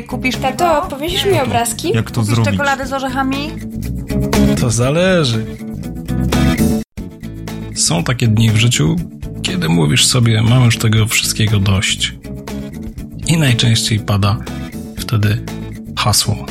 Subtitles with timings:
[0.00, 1.92] tutaj kupisz Tato, powiesisz mi obrazki?
[1.94, 2.52] Jak to kupisz zrobić?
[2.52, 3.50] czekoladę z orzechami?
[4.60, 5.46] To zależy.
[7.74, 8.96] Są takie dni w życiu,
[9.42, 12.14] kiedy mówisz sobie, mam już tego wszystkiego dość.
[13.26, 14.36] I najczęściej pada
[14.98, 15.44] wtedy
[15.96, 16.46] hasło.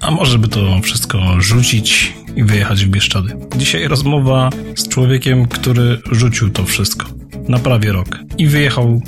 [0.00, 3.36] A może by to wszystko rzucić i wyjechać w Bieszczady.
[3.56, 7.06] Dzisiaj rozmowa z człowiekiem, który rzucił to wszystko
[7.48, 9.02] na prawie rok i wyjechał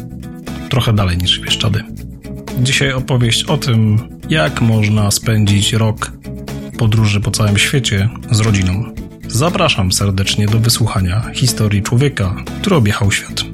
[0.68, 1.95] trochę dalej niż Bieszczady.
[2.60, 3.98] Dzisiaj opowieść o tym,
[4.28, 6.12] jak można spędzić rok
[6.78, 8.94] podróży po całym świecie z rodziną.
[9.28, 13.44] Zapraszam serdecznie do wysłuchania historii człowieka, który objechał świat.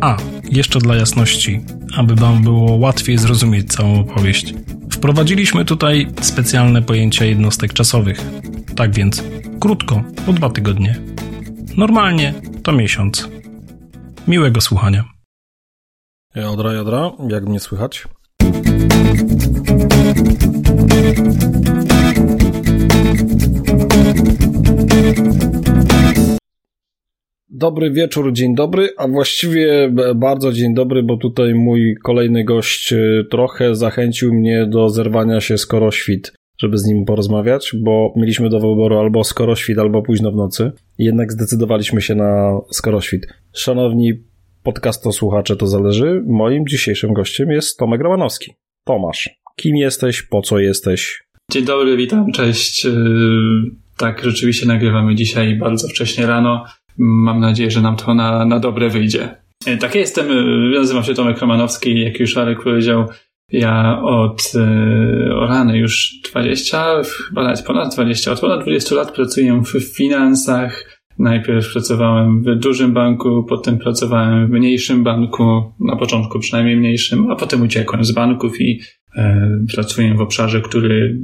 [0.00, 1.60] A, jeszcze dla jasności,
[1.96, 4.54] aby Wam było łatwiej zrozumieć całą opowieść,
[4.92, 8.20] wprowadziliśmy tutaj specjalne pojęcia jednostek czasowych.
[8.76, 9.24] Tak więc,
[9.60, 11.00] krótko, po dwa tygodnie.
[11.76, 13.28] Normalnie to miesiąc.
[14.28, 15.04] Miłego słuchania.
[16.34, 18.08] Jodra, jodra, jak mnie słychać?
[27.60, 33.26] Dobry wieczór, dzień dobry, a właściwie bardzo dzień dobry, bo tutaj mój kolejny gość y,
[33.30, 38.60] trochę zachęcił mnie do zerwania się skoro świt, żeby z nim porozmawiać, bo mieliśmy do
[38.60, 40.72] wyboru albo skoro świt, albo późno w nocy.
[40.98, 43.26] Jednak zdecydowaliśmy się na skoro świt.
[43.52, 44.12] Szanowni
[44.62, 46.22] podcastosłuchacze, to zależy.
[46.26, 48.52] Moim dzisiejszym gościem jest Tomek Romanowski.
[48.84, 51.22] Tomasz, kim jesteś, po co jesteś?
[51.52, 52.84] Dzień dobry, witam, cześć.
[52.84, 52.92] Yy,
[53.96, 56.64] Tak, rzeczywiście nagrywamy dzisiaj bardzo wcześnie rano.
[56.98, 59.36] Mam nadzieję, że nam to na, na dobre wyjdzie.
[59.66, 63.06] Yy, Tak, ja jestem, yy, nazywam się Tomek Romanowski, jak już Arek powiedział,
[63.52, 64.52] ja od
[65.34, 70.99] o rany już 20, chyba nawet ponad 20, od ponad 20 lat pracuję w finansach.
[71.20, 77.36] Najpierw pracowałem w dużym banku, potem pracowałem w mniejszym banku, na początku przynajmniej mniejszym, a
[77.36, 78.80] potem uciekłem z banków i
[79.16, 81.18] e, pracuję w obszarze, który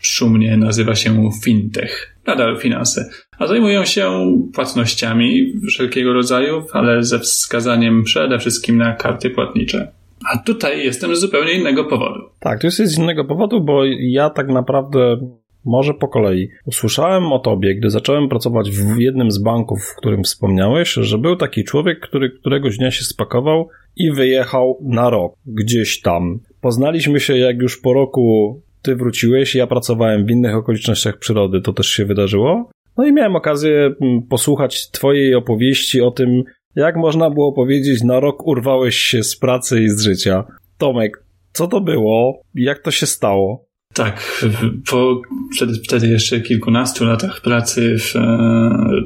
[0.00, 3.10] szumnie nazywa się fintech, nadal finanse.
[3.38, 9.92] A zajmuję się płatnościami wszelkiego rodzaju, ale ze wskazaniem przede wszystkim na karty płatnicze.
[10.32, 12.20] A tutaj jestem z zupełnie innego powodu.
[12.40, 15.16] Tak, to jest z innego powodu, bo ja tak naprawdę
[15.64, 16.48] może po kolei.
[16.66, 21.36] Usłyszałem o tobie, gdy zacząłem pracować w jednym z banków, w którym wspomniałeś, że był
[21.36, 26.40] taki człowiek, który któregoś dnia się spakował i wyjechał na rok gdzieś tam.
[26.60, 31.72] Poznaliśmy się, jak już po roku ty wróciłeś, ja pracowałem w innych okolicznościach przyrody, to
[31.72, 32.70] też się wydarzyło.
[32.96, 36.42] No i miałem okazję mm, posłuchać twojej opowieści o tym,
[36.76, 40.44] jak można było powiedzieć, na rok urwałeś się z pracy i z życia.
[40.78, 42.42] Tomek, co to było?
[42.54, 43.66] Jak to się stało?
[43.94, 44.44] Tak,
[44.90, 45.22] po
[45.56, 48.22] wtedy, wtedy jeszcze kilkunastu latach pracy w, e,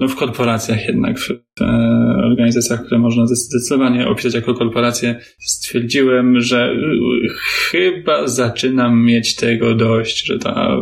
[0.01, 1.67] no w korporacjach jednak, w, w e,
[2.25, 7.29] organizacjach, które można zdecydowanie opisać jako korporacje, stwierdziłem, że y,
[7.71, 10.77] chyba zaczynam mieć tego dość, że ta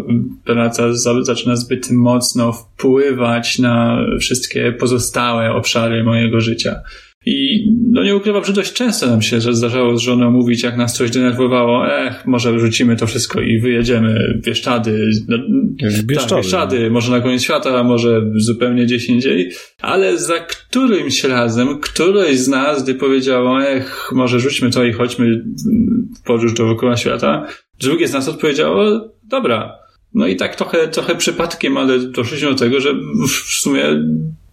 [0.44, 6.80] praca za, zaczyna zbyt mocno wpływać na wszystkie pozostałe obszary mojego życia.
[7.26, 10.76] I no nie ukrywam, że dość często nam się że zdarzało z żoną mówić, jak
[10.76, 15.10] nas coś denerwowało, ech, może rzucimy to wszystko i wyjedziemy w Bieszczady.
[15.28, 15.36] No,
[15.90, 16.28] W Bieszczady.
[16.28, 19.50] Tak, Bieszczady, może na koniec świata, może zupełnie gdzieś indziej.
[19.80, 25.44] Ale za którymś razem któreś z nas, gdy powiedziało, ech, może rzućmy to i chodźmy
[26.18, 27.46] w podróż dookoła świata,
[27.80, 29.72] drugie z nas odpowiedziało, dobra.
[30.14, 32.94] No i tak trochę, trochę przypadkiem, ale doszliśmy do tego, że
[33.28, 33.82] w sumie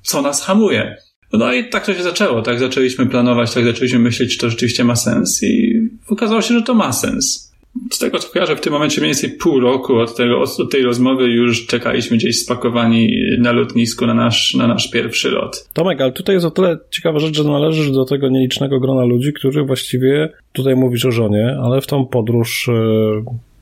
[0.01, 0.97] co nas hamuje.
[1.33, 4.83] No i tak to się zaczęło, tak zaczęliśmy planować, tak zaczęliśmy myśleć, czy to rzeczywiście
[4.83, 5.73] ma sens i
[6.09, 7.53] okazało się, że to ma sens.
[7.91, 10.83] Z tego co kojarzę, w tym momencie mniej więcej pół roku od, tego, od tej
[10.83, 15.69] rozmowy już czekaliśmy gdzieś spakowani na lotnisku na nasz, na nasz pierwszy lot.
[15.73, 19.33] Tomek, ale tutaj jest o tyle ciekawa rzecz, że należysz do tego nielicznego grona ludzi,
[19.33, 22.73] którzy właściwie, tutaj mówisz o żonie, ale w tą podróż e,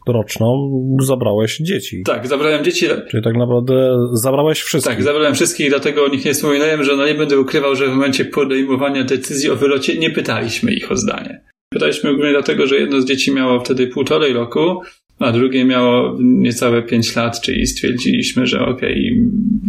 [0.07, 2.03] roczną zabrałeś dzieci.
[2.06, 4.95] Tak, zabrałem dzieci, Czyli tak naprawdę zabrałeś wszystkich.
[4.95, 7.89] tak, zabrałem wszystkich, dlatego o nich nie wspominałem, że no nie będę ukrywał, że w
[7.89, 11.41] momencie podejmowania decyzji o wylocie nie pytaliśmy ich o zdanie.
[11.73, 14.81] Pytaliśmy głównie dlatego, że jedno z dzieci miało wtedy półtorej roku,
[15.22, 19.22] a drugie miało niecałe pięć lat, czyli stwierdziliśmy, że okej,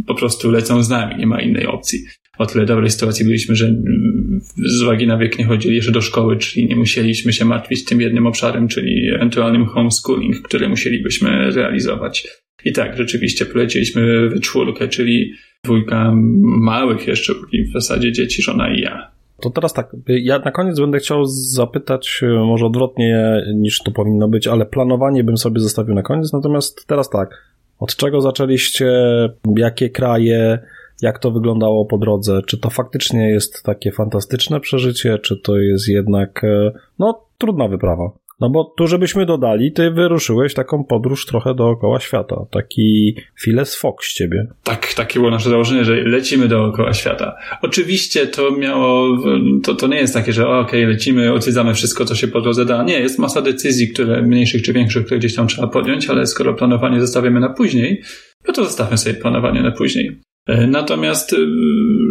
[0.07, 1.99] po prostu lecą z nami, nie ma innej opcji.
[2.39, 3.77] O tyle dobrej sytuacji byliśmy, że
[4.57, 8.01] z uwagi na wiek nie chodzili jeszcze do szkoły, czyli nie musieliśmy się martwić tym
[8.01, 12.29] jednym obszarem, czyli ewentualnym homeschooling, który musielibyśmy realizować.
[12.65, 15.33] I tak, rzeczywiście poleciliśmy w czwórkę, czyli
[15.65, 16.13] dwójka
[16.43, 19.13] małych jeszcze w zasadzie dzieci, żona i ja.
[19.43, 24.29] To teraz tak, ja na koniec będę chciał zapytać, e, może odwrotnie niż to powinno
[24.29, 28.93] być, ale planowanie bym sobie zostawił na koniec, natomiast teraz tak, od czego zaczęliście,
[29.57, 30.59] jakie kraje,
[31.03, 35.89] jak to wyglądało po drodze, czy to faktycznie jest takie fantastyczne przeżycie, czy to jest
[35.89, 38.11] jednak, e, no, trudna wyprawa.
[38.43, 42.37] No bo tu, żebyśmy dodali, ty wyruszyłeś taką podróż trochę dookoła świata.
[42.51, 44.47] Taki Files Fox z ciebie.
[44.65, 47.35] Tak, takie było nasze założenie, że lecimy dookoła świata.
[47.63, 49.19] Oczywiście to miało,
[49.65, 52.65] to, to nie jest takie, że okej, okay, lecimy, odwiedzamy wszystko, co się po drodze
[52.65, 52.83] da.
[52.83, 56.55] Nie, jest masa decyzji, które mniejszych czy większych, które gdzieś tam trzeba podjąć, ale skoro
[56.55, 58.03] planowanie zostawiamy na później,
[58.49, 60.21] no to zostawmy sobie planowanie na później.
[60.47, 61.37] E, natomiast e,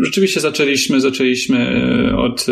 [0.01, 2.45] rzeczywiście zaczęliśmy, zaczęliśmy e, od,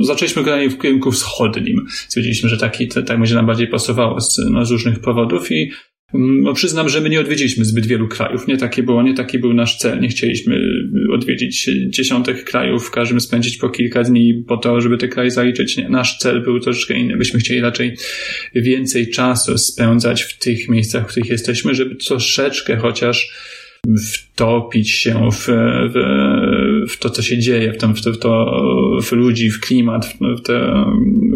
[0.00, 1.86] zaczęliśmy granie w kierunku wschodnim.
[1.90, 5.70] Stwierdziliśmy, że taki, tak będzie nam bardziej pasowało z, no, z różnych powodów i
[6.14, 8.48] mm, no, przyznam, że my nie odwiedziliśmy zbyt wielu krajów.
[8.48, 10.00] Nie taki było, nie taki był nasz cel.
[10.00, 10.60] Nie chcieliśmy
[11.12, 15.76] odwiedzić dziesiątek krajów, każdym spędzić po kilka dni po to, żeby te kraje zaliczyć.
[15.76, 15.88] Nie.
[15.88, 17.16] Nasz cel był troszeczkę inny.
[17.16, 17.96] Byśmy chcieli raczej
[18.54, 23.32] więcej czasu spędzać w tych miejscach, w których jesteśmy, żeby troszeczkę chociaż
[24.12, 25.46] wtopić się w,
[25.94, 28.62] w, w to, co się dzieje, w to, w, to, w, to,
[29.02, 30.84] w ludzi, w klimat, w, te,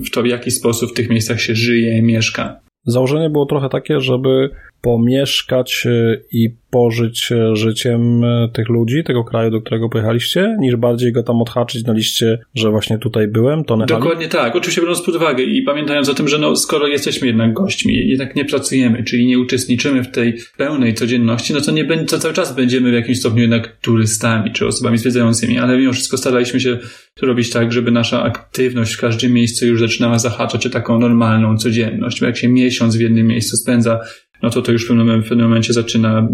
[0.05, 2.61] w to, w jaki sposób w tych miejscach się żyje, mieszka.
[2.87, 4.51] Założenie było trochę takie, żeby
[4.83, 10.77] pomieszkać e, i pożyć e, życiem e, tych ludzi, tego kraju, do którego pojechaliście, niż
[10.77, 15.03] bardziej go tam odhaczyć na liście, że właśnie tutaj byłem, to Dokładnie tak, oczywiście biorąc
[15.03, 19.05] pod uwagę i pamiętając o tym, że no, skoro jesteśmy jednak gośćmi, jednak nie pracujemy,
[19.05, 22.95] czyli nie uczestniczymy w tej pełnej codzienności, no to nie to cały czas będziemy w
[22.95, 26.79] jakimś stopniu jednak turystami, czy osobami zwiedzającymi, ale mimo wszystko staraliśmy się
[27.23, 32.21] robić tak, żeby nasza aktywność w każdym miejscu już zaczynała zahaczać o taką normalną codzienność,
[32.21, 34.01] bo jak się miesiąc w jednym miejscu spędza,
[34.43, 36.29] no to to już w pewnym, momencie zaczyna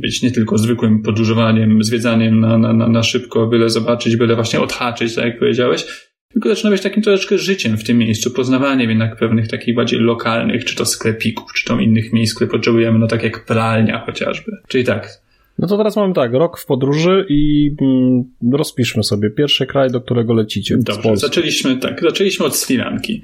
[0.00, 4.60] być nie tylko zwykłym podróżowaniem, zwiedzaniem na, na, na, na szybko, byle zobaczyć, byle właśnie
[4.60, 5.86] odhaczyć, tak jak powiedziałeś,
[6.32, 10.64] tylko zaczyna być takim troszeczkę życiem w tym miejscu, poznawaniem jednak pewnych takich bardziej lokalnych,
[10.64, 14.52] czy to sklepików, czy to innych miejsc, które potrzebujemy, no tak jak pralnia chociażby.
[14.68, 15.22] Czyli tak,
[15.60, 20.00] no to teraz mamy tak, rok w podróży i mm, rozpiszmy sobie pierwszy kraj, do
[20.00, 20.76] którego lecicie.
[20.78, 23.22] Dobrze, zaczęliśmy tak, zaczęliśmy od Sri Lanki.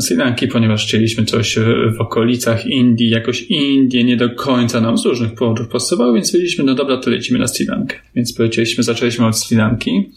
[0.00, 1.58] Sri Lanki, ponieważ chcieliśmy coś
[1.98, 6.64] w okolicach Indii, jakoś Indie nie do końca nam z różnych powodów pasowały, więc powiedzieliśmy,
[6.64, 7.96] no dobra, to lecimy na Sri Lankę.
[8.14, 10.10] Więc polecieliśmy, zaczęliśmy od Sri Lanki.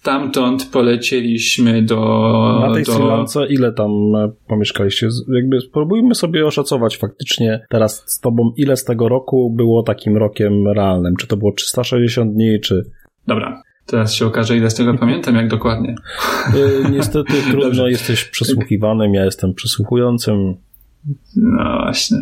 [0.00, 2.60] Stamtąd polecieliśmy do...
[2.68, 2.92] Na tej do...
[2.92, 5.08] Sri Lance ile tam e, pomieszkaliście?
[5.28, 10.68] Jakby spróbujmy sobie oszacować faktycznie teraz z tobą, ile z tego roku było takim rokiem
[10.68, 11.16] realnym.
[11.16, 12.90] Czy to było 360 dni, czy...
[13.26, 15.94] Dobra, Teraz się okaże, ile z tego pamiętam, jak dokładnie.
[16.84, 20.54] E, niestety trudno, jesteś przesłuchiwanym, ja jestem przesłuchującym.
[21.36, 22.18] No właśnie.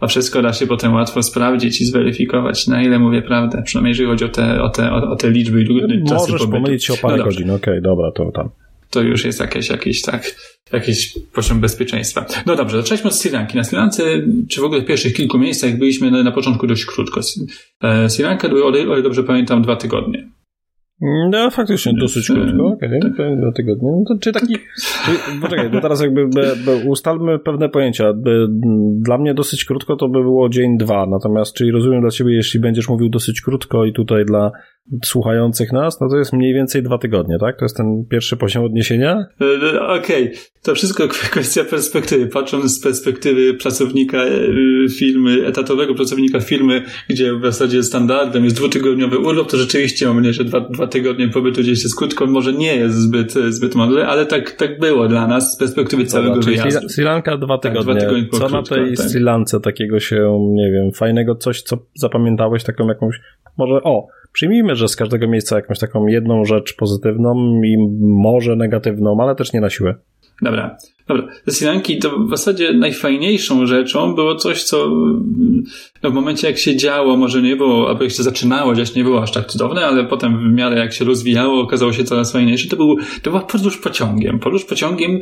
[0.00, 3.62] A wszystko da się potem łatwo sprawdzić i zweryfikować, na ile mówię prawdę.
[3.62, 6.84] Przynajmniej jeżeli chodzi o te, o te, o, te liczby i no, czasy Możesz pomylić
[6.84, 8.48] się o parę no godzin, okej, okay, dobra, to tam.
[8.90, 10.34] To już jest jakieś, jakieś, tak,
[10.72, 12.26] jakiś poziom bezpieczeństwa.
[12.46, 13.56] No dobrze, zaczęliśmy od Sri Lanki.
[13.56, 14.02] Na Sri Lance,
[14.48, 17.20] czy w ogóle w pierwszych kilku miejscach byliśmy na, na początku dość krótko.
[17.82, 20.28] E, Sri Lanka były, o ile dobrze pamiętam, dwa tygodnie.
[21.00, 23.38] No, faktycznie dosyć krótko, okej, okay, tak.
[23.38, 23.90] dwa tygodnie.
[23.90, 24.56] No to, czy taki,
[25.40, 28.12] poczekaj, to teraz jakby be, be, ustalmy pewne pojęcia.
[28.12, 28.46] Be,
[28.92, 32.60] dla mnie dosyć krótko to by było dzień, dwa, natomiast czyli rozumiem dla ciebie, jeśli
[32.60, 34.52] będziesz mówił dosyć krótko i tutaj dla
[35.04, 37.58] słuchających nas, no to jest mniej więcej dwa tygodnie, tak?
[37.58, 39.26] To jest ten pierwszy poziom odniesienia?
[39.40, 40.38] E, e, okej, okay.
[40.62, 42.26] to wszystko kwestia perspektywy.
[42.26, 44.40] Patrząc z perspektywy pracownika e,
[44.98, 50.32] firmy, etatowego pracownika firmy, gdzie w zasadzie standardem jest dwutygodniowy urlop, to rzeczywiście mam mnie,
[50.32, 54.26] że dwa, dwa tygodnie pobytu gdzieś jest krótko, może nie jest zbyt, zbyt mądre, ale
[54.26, 56.88] tak, tak było dla nas z perspektywy całego Dobra, wyjazdu.
[56.88, 57.84] Sri Lanka dwa tygodnie.
[57.84, 59.06] Tak, dwa tygodnie Co krótko, na tej tak.
[59.06, 63.20] Sri Lance takiego się, nie wiem, fajnego, coś, co zapamiętałeś, taką jakąś,
[63.58, 69.16] może, o, Przyjmijmy, że z każdego miejsca jakąś taką jedną rzecz pozytywną i może negatywną,
[69.20, 69.94] ale też nie na siłę.
[70.42, 70.76] Dobra,
[71.08, 71.28] dobra.
[71.46, 74.90] Ze Sri Lanki to w zasadzie najfajniejszą rzeczą było coś, co
[76.02, 79.22] no w momencie jak się działo, może nie było, albo jeszcze zaczynało dziać, nie było
[79.22, 82.68] aż tak cudowne, ale potem w miarę jak się rozwijało, okazało się coraz fajniejsze.
[82.68, 84.38] To, był, to była podróż pociągiem.
[84.38, 85.20] Podróż pociągiem,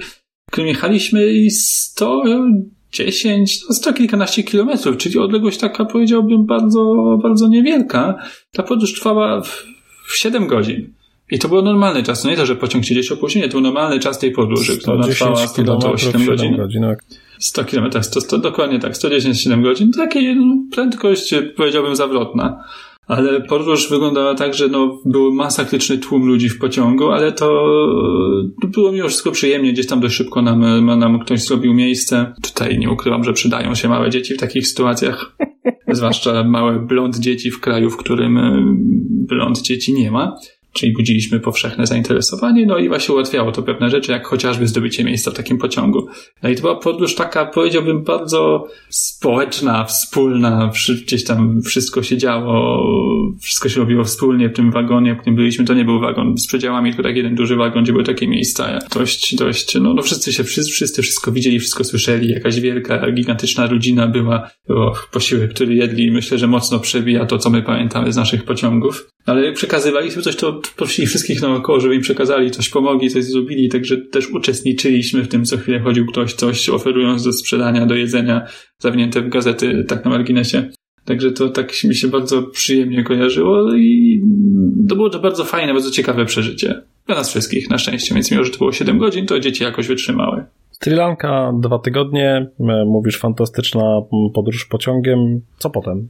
[0.50, 2.22] którym jechaliśmy 100
[2.92, 8.14] 10, no sto kilkanaście kilometrów, czyli odległość taka powiedziałbym bardzo, bardzo niewielka.
[8.52, 9.66] Ta podróż trwała w,
[10.08, 10.92] w 7 godzin.
[11.30, 13.60] I to był normalny czas, to nie to, że pociąg się gdzieś opóźnienie, to był
[13.60, 16.56] normalny czas tej podróży, która trwała to 7 godzin.
[16.56, 16.84] godzin
[17.38, 22.64] 100 km, to, to, dokładnie tak, 110-7 godzin, takiej no, prędkość powiedziałbym zawrotna
[23.06, 27.46] ale podróż wyglądała tak, że no, był masakryczny tłum ludzi w pociągu, ale to,
[28.62, 32.34] to było mimo wszystko przyjemnie, gdzieś tam dość szybko nam, nam ktoś zrobił miejsce.
[32.42, 35.36] Tutaj nie ukrywam, że przydają się małe dzieci w takich sytuacjach,
[35.92, 38.74] zwłaszcza małe blond dzieci w kraju, w którym e,
[39.08, 40.36] blond dzieci nie ma.
[40.76, 45.30] Czyli budziliśmy powszechne zainteresowanie, no i właśnie ułatwiało to pewne rzeczy, jak chociażby zdobycie miejsca
[45.30, 46.06] w takim pociągu.
[46.42, 50.70] No i to była podróż taka, powiedziałbym, bardzo społeczna, wspólna,
[51.02, 52.86] gdzieś tam wszystko się działo,
[53.40, 56.46] wszystko się robiło wspólnie w tym wagonie, w którym byliśmy, to nie był wagon z
[56.46, 60.32] przedziałami, tylko tak jeden duży wagon, gdzie były takie miejsca, dość, dość, no, no wszyscy
[60.32, 65.74] się, wszyscy, wszyscy wszystko widzieli, wszystko słyszeli, jakaś wielka, gigantyczna rodzina była, było posiłek, który
[65.74, 69.06] jedli, myślę, że mocno przebija to, co my pamiętamy z naszych pociągów.
[69.26, 73.96] Ale przekazywaliśmy coś, to prosili wszystkich naokoło, żeby im przekazali, coś pomogli, coś zrobili, także
[73.96, 78.46] też uczestniczyliśmy w tym, co chwilę chodził ktoś coś, oferując do sprzedania, do jedzenia,
[78.78, 80.70] zawinięte w gazety, tak na marginesie.
[81.04, 84.22] Także to tak mi się bardzo przyjemnie kojarzyło i
[84.88, 86.82] to było to bardzo fajne, bardzo ciekawe przeżycie.
[87.06, 89.86] Dla nas wszystkich, na szczęście, więc mimo, że to było 7 godzin, to dzieci jakoś
[89.86, 90.44] wytrzymały.
[90.70, 92.50] Sri Lanka, dwa tygodnie,
[92.86, 93.82] mówisz fantastyczna
[94.34, 95.40] podróż pociągiem.
[95.58, 96.08] Co potem?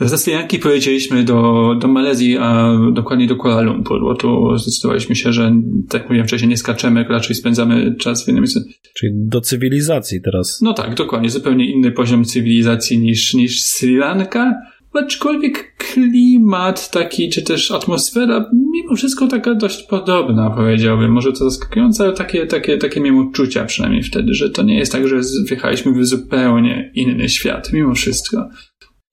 [0.00, 5.16] Ze Sri Lanki polecieliśmy do, do Malezji, a dokładnie do Kuala Lumpur, bo tu zdecydowaliśmy
[5.16, 5.52] się, że
[5.88, 8.60] tak jak mówiłem wcześniej, nie skaczemy, raczej spędzamy czas w innym miejscu.
[8.94, 10.60] Czyli do cywilizacji teraz.
[10.62, 11.30] No tak, dokładnie.
[11.30, 14.54] Zupełnie inny poziom cywilizacji niż, niż Sri Lanka.
[14.92, 21.12] Aczkolwiek klimat taki, czy też atmosfera, mimo wszystko taka dość podobna, powiedziałbym.
[21.12, 24.92] Może to zaskakujące, ale takie, takie, takie miałem uczucia przynajmniej wtedy, że to nie jest
[24.92, 28.48] tak, że wjechaliśmy w zupełnie inny świat, mimo wszystko.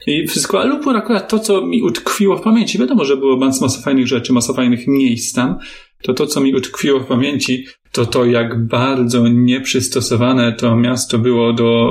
[0.08, 3.82] I wszystko, ale Lumpur akurat to, co mi utkwiło w pamięci, wiadomo, że było masa
[3.82, 5.58] fajnych rzeczy, masa fajnych miejsc tam,
[6.02, 11.54] to to, co mi utkwiło w pamięci, to to, jak bardzo nieprzystosowane to miasto było
[11.54, 11.90] do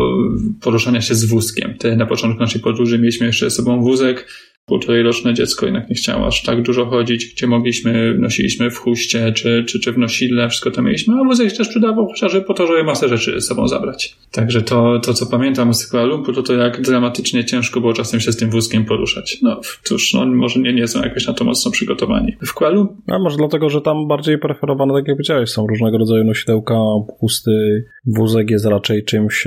[0.60, 1.74] poruszania się z wózkiem.
[1.78, 4.28] Te na początku naszej podróży mieliśmy jeszcze ze sobą wózek,
[4.66, 9.32] półtorej roczne dziecko jednak nie chciało aż tak dużo chodzić, gdzie mogliśmy, nosiliśmy w chuście
[9.32, 12.66] czy, czy, czy w nosidle, wszystko to mieliśmy, a wózek też przydawał chociażby po to,
[12.66, 14.16] żeby masę rzeczy ze sobą zabrać.
[14.30, 18.20] Także to, to co pamiętam z Kuala Lumpur, to to jak dramatycznie ciężko było czasem
[18.20, 19.38] się z tym wózkiem poruszać.
[19.42, 22.36] No cóż, no może nie, nie są jakoś na to mocno przygotowani.
[22.46, 22.96] W Kuala Lumpur...
[23.06, 26.74] A może dlatego, że tam bardziej preferowane, tak jak powiedziałeś, są różnego rodzaju nosidełka,
[27.20, 29.44] pusty wózek jest raczej czymś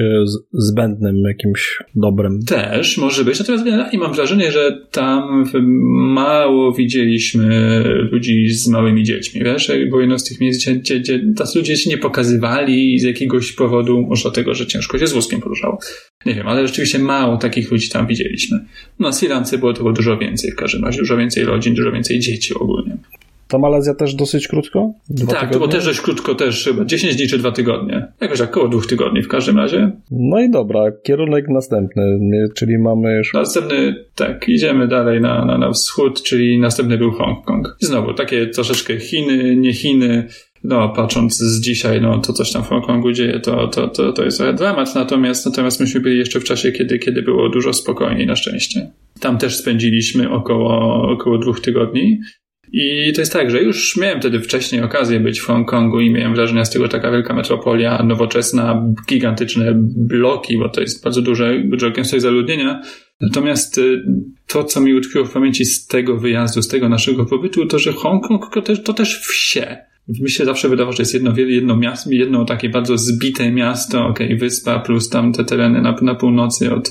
[0.53, 2.39] zbędnym, jakimś dobrem.
[2.47, 3.39] Też, może być.
[3.39, 5.43] Natomiast generalnie mam wrażenie, że ta tam
[6.13, 9.71] mało widzieliśmy ludzi z małymi dziećmi, wiesz?
[9.89, 14.01] Było jedno z tych miejsc, gdzie, gdzie, tacy ludzie się nie pokazywali z jakiegoś powodu,
[14.01, 15.79] może dlatego, że ciężko się z wózkiem poruszało.
[16.25, 18.65] Nie wiem, ale rzeczywiście mało takich ludzi tam widzieliśmy.
[18.99, 21.91] No, na Sri Lance było tego dużo więcej w każdym razie, dużo więcej rodzin, dużo
[21.91, 22.97] więcej dzieci ogólnie.
[23.47, 24.93] Ta Malezja też dosyć krótko?
[25.09, 25.53] Dwa tak, tygodnie?
[25.53, 28.07] to było też dość krótko, też chyba 10 dni czy dwa tygodnie.
[28.21, 29.91] Jakoś tak, około dwóch tygodni w każdym razie.
[30.11, 32.19] No i dobra, kierunek następny,
[32.55, 33.33] czyli mamy już...
[33.33, 37.77] Następny, tak, idziemy dalej na, na, na wschód, czyli następny był Hongkong.
[37.81, 40.27] I znowu, takie troszeczkę Chiny, nie Chiny,
[40.63, 44.23] no, patrząc z dzisiaj, no, to coś tam w Hongkongu dzieje, to, to, to, to
[44.23, 48.27] jest trochę dramat, natomiast, natomiast myśmy byli jeszcze w czasie, kiedy, kiedy było dużo spokojniej,
[48.27, 48.91] na szczęście.
[49.19, 52.19] Tam też spędziliśmy około, około dwóch tygodni.
[52.71, 56.35] I to jest tak, że już miałem wtedy wcześniej okazję być w Hongkongu i miałem
[56.35, 61.91] wrażenie z tego taka wielka metropolia, nowoczesna, gigantyczne bloki, bo to jest bardzo duże, dużo
[61.91, 62.81] gęstość zaludnienia.
[63.21, 64.03] Natomiast y,
[64.47, 67.93] to, co mi utkwiło w pamięci z tego wyjazdu, z tego naszego pobytu, to, że
[67.93, 69.77] Hongkong to też, to też wsie.
[70.09, 74.27] Mi się zawsze wydawało, że jest jedno, jedno miasto, jedno takie bardzo zbite miasto, okej,
[74.27, 76.89] okay, wyspa plus tam te tereny na, na północy od,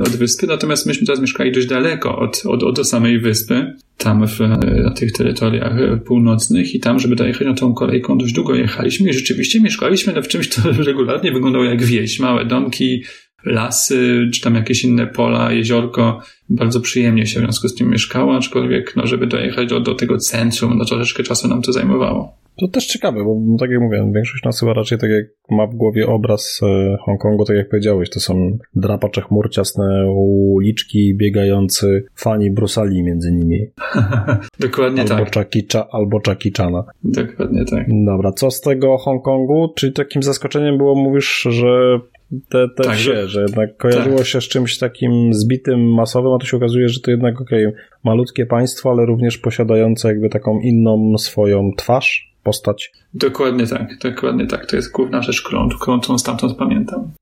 [0.00, 4.40] od wyspy, natomiast myśmy teraz mieszkali dość daleko od, od, od samej wyspy, tam w,
[4.84, 9.12] na tych terytoriach północnych i tam, żeby dojechać na tą kolejką dość długo jechaliśmy i
[9.12, 13.02] rzeczywiście mieszkaliśmy w czymś, co regularnie wyglądało jak wieś, małe domki,
[13.44, 16.20] lasy, czy tam jakieś inne pola, jeziorko.
[16.48, 20.18] Bardzo przyjemnie się w związku z tym mieszkało, aczkolwiek, no, żeby dojechać do, do tego
[20.18, 22.47] centrum, no troszeczkę czasu nam to zajmowało.
[22.58, 25.74] To też ciekawe, bo tak jak mówię, większość nas chyba raczej tak jak ma w
[25.74, 32.50] głowie obraz e, Hongkongu, tak jak powiedziałeś, to są drapacze chmur, ciasne uliczki, biegający fani
[32.50, 33.66] Brusali między nimi.
[34.60, 35.34] Dokładnie albo tak.
[35.34, 36.84] Chucky, albo Chucky Chana.
[37.04, 37.86] Dokładnie tak.
[38.06, 39.72] Dobra, co z tego Hongkongu?
[39.76, 42.00] Czy takim zaskoczeniem było, mówisz, że
[42.48, 44.26] te, te tak, wsie, że, że jednak kojarzyło tak.
[44.26, 47.80] się z czymś takim zbitym, masowym, a tu się okazuje, że to jednak okej, okay,
[48.04, 52.92] malutkie państwo, ale również posiadające jakby taką inną swoją twarz, postać.
[53.14, 54.66] Dokładnie tak, dokładnie tak.
[54.66, 55.68] To jest główna rzecz, którą,
[56.00, 57.12] którą stamtąd pamiętam.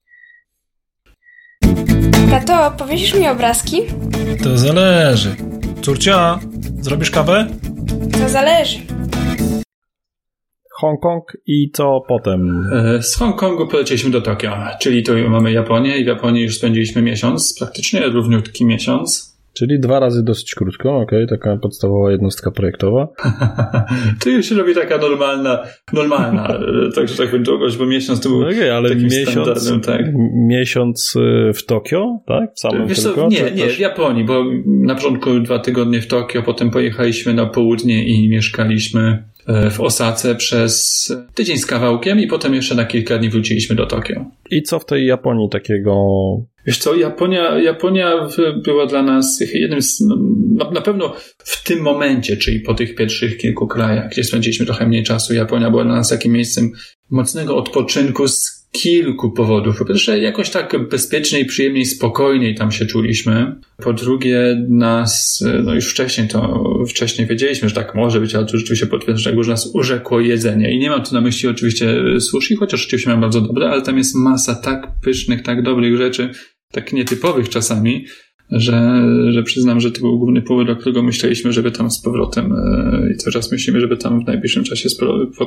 [2.31, 3.83] Tato, powiesisz mi obrazki?
[4.43, 5.37] To zależy.
[5.83, 6.39] Córcia,
[6.81, 7.47] zrobisz kawę?
[8.13, 8.79] To zależy.
[10.81, 12.67] Hongkong i co potem?
[12.73, 17.03] E, z Hongkongu polecieliśmy do Tokio, czyli tu mamy Japonię i w Japonii już spędziliśmy
[17.03, 19.36] miesiąc, praktycznie równiutki miesiąc.
[19.57, 23.09] Czyli dwa razy dosyć krótko, okej, okay, taka podstawowa jednostka projektowa.
[24.25, 26.59] to już się robi taka normalna, normalna,
[26.95, 30.03] także tak powiem, długość, bo miesiąc to był no okay, ale miesiąc, tak.
[30.35, 32.55] miesiąc y, w Tokio, tak?
[32.55, 36.43] W samym Wiesz co, nie, nie, w Japonii, bo na początku dwa tygodnie w Tokio,
[36.43, 39.36] potem pojechaliśmy na południe i mieszkaliśmy e,
[39.71, 44.25] w Osace przez tydzień z kawałkiem i potem jeszcze na kilka dni wróciliśmy do Tokio.
[44.51, 45.95] I co w tej Japonii takiego
[46.67, 48.29] Wiesz co, Japonia, Japonia
[48.65, 50.17] była dla nas jednym z, no,
[50.65, 54.87] na, na pewno w tym momencie, czyli po tych pierwszych kilku krajach, gdzie spędziliśmy trochę
[54.87, 56.71] mniej czasu, Japonia była dla nas takim miejscem
[57.11, 59.79] mocnego odpoczynku z kilku powodów.
[59.79, 63.57] Po pierwsze, jakoś tak bezpieczniej, przyjemniej, spokojniej tam się czuliśmy.
[63.77, 68.59] Po drugie, nas, no już wcześniej to, wcześniej wiedzieliśmy, że tak może być, ale to
[68.59, 70.75] rzeczywiście potwierdza, że nas urzekło jedzenie.
[70.75, 73.99] I nie mam tu na myśli oczywiście sushi, chociaż rzeczywiście mam bardzo dobre, ale tam
[73.99, 76.31] jest masa tak pysznych, tak dobrych rzeczy,
[76.73, 78.07] tak nietypowych czasami,
[78.51, 82.53] że, że przyznam, że to był główny powód, dla którego myśleliśmy, żeby tam z powrotem
[82.53, 84.89] e, i czas myślimy, żeby tam w najbliższym czasie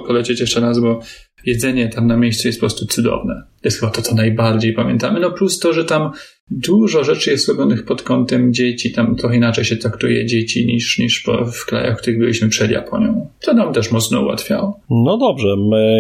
[0.08, 1.02] polecieć jeszcze raz, bo
[1.46, 3.34] jedzenie tam na miejscu jest po prostu cudowne.
[3.62, 5.20] To jest chyba to, co najbardziej pamiętamy.
[5.20, 6.12] No plus to, że tam
[6.52, 11.26] dużo rzeczy jest robionych pod kątem dzieci, tam trochę inaczej się traktuje dzieci niż, niż
[11.54, 13.30] w krajach, w których byliśmy przed Japonią.
[13.42, 14.80] To nam też mocno ułatwiało.
[14.90, 15.48] No dobrze,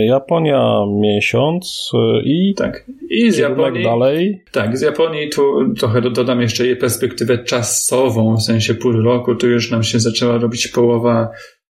[0.08, 2.86] Japonia miesiąc y, i tak.
[3.10, 4.42] I z Japonii dalej.
[4.52, 9.48] Tak, z Japonii tu trochę dodam jeszcze jej perspektywę czasową, w sensie pół roku, tu
[9.48, 11.30] już nam się zaczęła robić połowa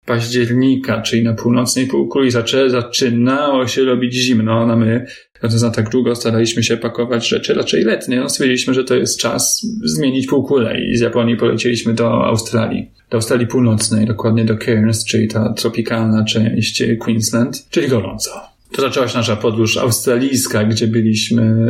[0.06, 5.06] października, czyli na północnej półkuli zaczę, zaczynało się robić zimno, a my
[5.44, 8.20] za tak długo staraliśmy się pakować rzeczy raczej letnie.
[8.20, 12.92] No, stwierdziliśmy, że to jest czas zmienić półkulę i z Japonii polecieliśmy do Australii.
[13.10, 18.32] Do Australii Północnej, dokładnie do Cairns, czyli ta tropikalna część Queensland, czyli gorąco.
[18.72, 21.70] To zaczęła się nasza podróż australijska, gdzie byliśmy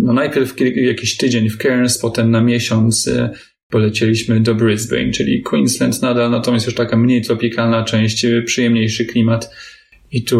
[0.00, 3.10] no najpierw jakiś tydzień w Cairns, potem na miesiąc
[3.70, 9.50] polecieliśmy do Brisbane, czyli Queensland nadal, natomiast już taka mniej tropikalna część, przyjemniejszy klimat.
[10.12, 10.38] I tu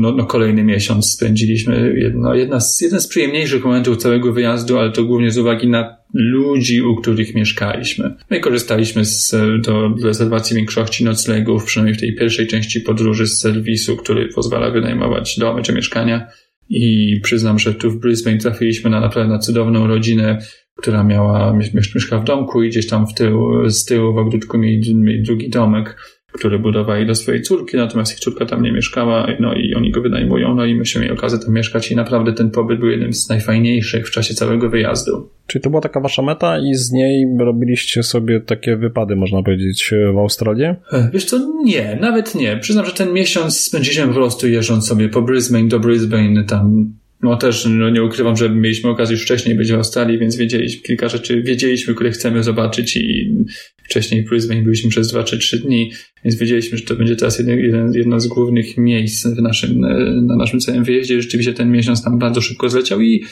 [0.00, 1.94] no, no kolejny miesiąc spędziliśmy.
[1.96, 5.96] Jedno, jedna z, jeden z przyjemniejszych momentów całego wyjazdu, ale to głównie z uwagi na
[6.14, 8.04] ludzi, u których mieszkaliśmy.
[8.08, 13.40] My no korzystaliśmy z, do rezerwacji większości noclegów, przynajmniej w tej pierwszej części podróży z
[13.40, 16.26] serwisu, który pozwala wynajmować domy czy mieszkania.
[16.70, 20.38] I przyznam, że tu w Brisbane trafiliśmy na naprawdę na cudowną rodzinę,
[20.82, 24.94] która miała, mieszka w domku i gdzieś tam w tył, z tyłu w ogródku mieli,
[24.94, 25.96] mieli drugi domek,
[26.32, 30.02] który budowali do swojej córki, natomiast ich córka tam nie mieszkała, no i oni go
[30.02, 33.28] wynajmują, no i myśmy mieli okazję tam mieszkać i naprawdę ten pobyt był jednym z
[33.28, 35.30] najfajniejszych w czasie całego wyjazdu.
[35.46, 39.90] Czyli to była taka wasza meta i z niej robiliście sobie takie wypady, można powiedzieć,
[40.14, 40.64] w Australii?
[40.92, 42.56] E, wiesz co, nie, nawet nie.
[42.56, 47.36] Przyznam, że ten miesiąc spędziliśmy po prostu jeżdżąc sobie po Brisbane do Brisbane, tam no
[47.36, 51.08] też no nie ukrywam, że mieliśmy okazję już wcześniej być w Australii, więc wiedzieliśmy kilka
[51.08, 53.34] rzeczy, wiedzieliśmy, które chcemy zobaczyć i
[53.82, 55.92] wcześniej w Brisbane byliśmy przez dwa czy trzy dni,
[56.24, 59.80] więc wiedzieliśmy, że to będzie teraz jeden, jedno z głównych miejsc w naszym,
[60.26, 61.22] na naszym całym wyjeździe.
[61.22, 63.24] Rzeczywiście ten miesiąc tam bardzo szybko zleciał i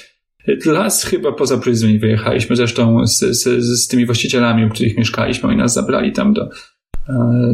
[0.66, 5.58] las chyba poza Brisbane wyjechaliśmy, zresztą z, z, z tymi właścicielami, u których mieszkaliśmy, oni
[5.58, 6.48] nas zabrali tam do,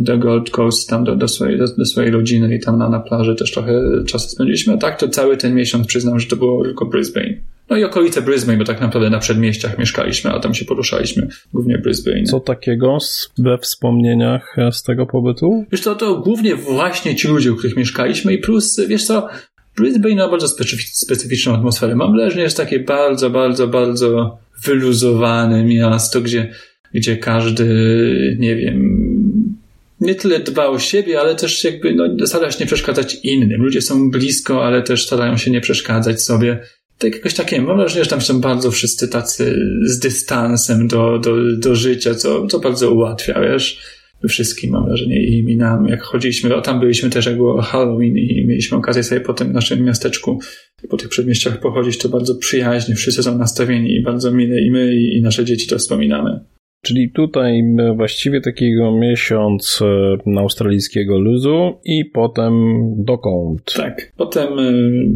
[0.00, 3.00] do Gold Coast, tam do, do, swojej, do, do, swojej rodziny i tam na, na
[3.00, 3.72] plaży też trochę
[4.06, 4.74] czasu spędziliśmy.
[4.74, 7.34] A tak to cały ten miesiąc przyznam, że to było tylko Brisbane.
[7.70, 11.78] No i okolice Brisbane, bo tak naprawdę na przedmieściach mieszkaliśmy, a tam się poruszaliśmy, głównie
[11.78, 12.22] Brisbane.
[12.22, 12.98] Co takiego
[13.38, 15.64] we wspomnieniach z tego pobytu?
[15.72, 19.28] Wiesz co, to głównie właśnie ci ludzie, u których mieszkaliśmy i plus, wiesz co,
[19.76, 20.48] Brisbane ma bardzo
[20.92, 21.94] specyficzną atmosferę.
[21.94, 26.50] Mam wrażenie, że jest takie bardzo, bardzo, bardzo wyluzowane miasto, gdzie,
[26.94, 27.66] gdzie każdy,
[28.38, 29.12] nie wiem,
[30.02, 33.62] nie tyle dba o siebie, ale też jakby no, stara się nie przeszkadzać innym.
[33.62, 36.58] Ludzie są blisko, ale też starają się nie przeszkadzać sobie.
[36.98, 41.56] Tak jakoś takie, mam wrażenie, że tam są bardzo wszyscy tacy z dystansem do, do,
[41.56, 44.02] do życia, co, co bardzo ułatwia, wiesz.
[44.28, 48.16] Wszystkim mam wrażenie i mi nam, jak chodziliśmy, a tam byliśmy też jak było Halloween
[48.16, 50.40] i mieliśmy okazję sobie po tym naszym miasteczku,
[50.90, 54.96] po tych przedmieściach pochodzić, to bardzo przyjaźnie, wszyscy są nastawieni i bardzo mile i my
[54.96, 56.40] i, i nasze dzieci to wspominamy.
[56.84, 57.62] Czyli tutaj
[57.96, 59.80] właściwie takiego miesiąc
[60.26, 62.52] e, australijskiego luzu i potem
[62.96, 63.72] dokąd?
[63.76, 64.12] Tak.
[64.16, 64.72] Potem e,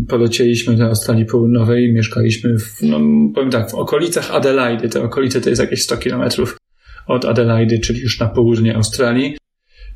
[0.08, 3.00] polecieliśmy do Australii Południowej, mieszkaliśmy w, no,
[3.34, 4.88] powiem tak, w okolicach Adelaide.
[4.88, 6.58] Te okolice to jest jakieś 100 kilometrów
[7.06, 9.36] od Adelaide, czyli już na południe Australii.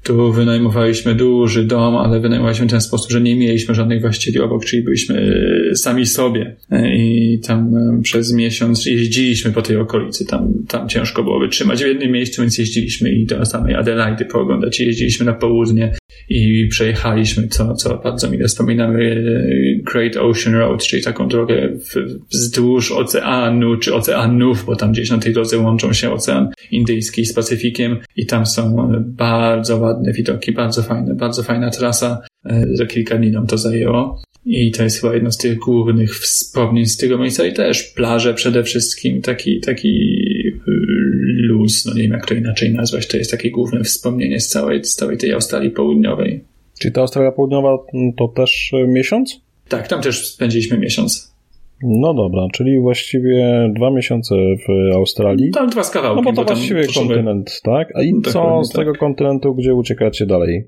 [0.03, 4.65] Tu wynajmowaliśmy duży dom, ale wynajmowaliśmy w ten sposób, że nie mieliśmy żadnych właścicieli obok,
[4.65, 6.57] czyli byliśmy e, sami sobie.
[6.71, 10.27] E, I tam e, przez miesiąc jeździliśmy po tej okolicy.
[10.27, 14.81] Tam, tam ciężko było wytrzymać w jednym miejscu, więc jeździliśmy i do samej Adelaide pooglądać.
[14.81, 15.93] Jeździliśmy na południe
[16.31, 19.25] i przejechaliśmy, co, co bardzo mile wspominamy,
[19.93, 21.69] Great Ocean Road, czyli taką drogę
[22.33, 27.33] wzdłuż oceanu, czy oceanów, bo tam gdzieś na tej drodze łączą się Ocean Indyjski z
[27.33, 32.23] Pacyfikiem i tam są bardzo ładne widoki, bardzo fajne, bardzo fajna trasa.
[32.47, 34.23] E, za kilka dni nam to zajęło.
[34.45, 38.35] I to jest chyba jedno z tych głównych wspomnień z tego miejsca i też plaże
[38.35, 40.20] przede wszystkim, taki, taki
[41.51, 44.85] luz, no nie wiem jak to inaczej nazwać, to jest takie główne wspomnienie z całej,
[44.85, 46.45] z całej tej Australii Południowej.
[46.81, 47.79] Czy ta Australia Południowa
[48.19, 49.41] to też e, miesiąc?
[49.69, 51.35] Tak, tam też spędziliśmy miesiąc.
[51.83, 55.51] No dobra, czyli właściwie dwa miesiące w Australii.
[55.51, 56.25] Tam dwa z kawałkiem.
[56.25, 57.97] No bo to bo właściwie kontynent, tak?
[57.97, 58.77] A i co z tak.
[58.77, 60.65] tego kontynentu, gdzie uciekacie dalej?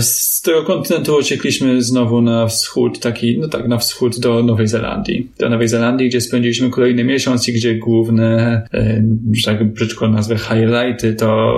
[0.00, 5.28] Z tego kontynentu uciekliśmy znowu na wschód, taki, no tak, na wschód do Nowej Zelandii.
[5.38, 9.02] Do Nowej Zelandii, gdzie spędziliśmy kolejny miesiąc i gdzie główne, e,
[9.32, 11.54] że tak brzydko nazwę, highlighty to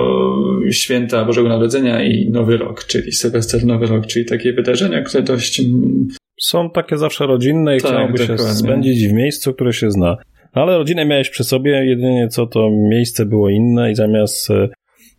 [0.71, 5.59] święta Bożego Narodzenia i Nowy Rok, czyli Sylwester Nowy Rok, czyli takie wydarzenia, które dość...
[5.59, 6.07] Mm,
[6.41, 10.17] Są takie zawsze rodzinne i tak, chciałoby się spędzić w miejscu, które się zna.
[10.53, 14.69] Ale rodzinę miałeś przy sobie, jedynie co to miejsce było inne i zamiast e,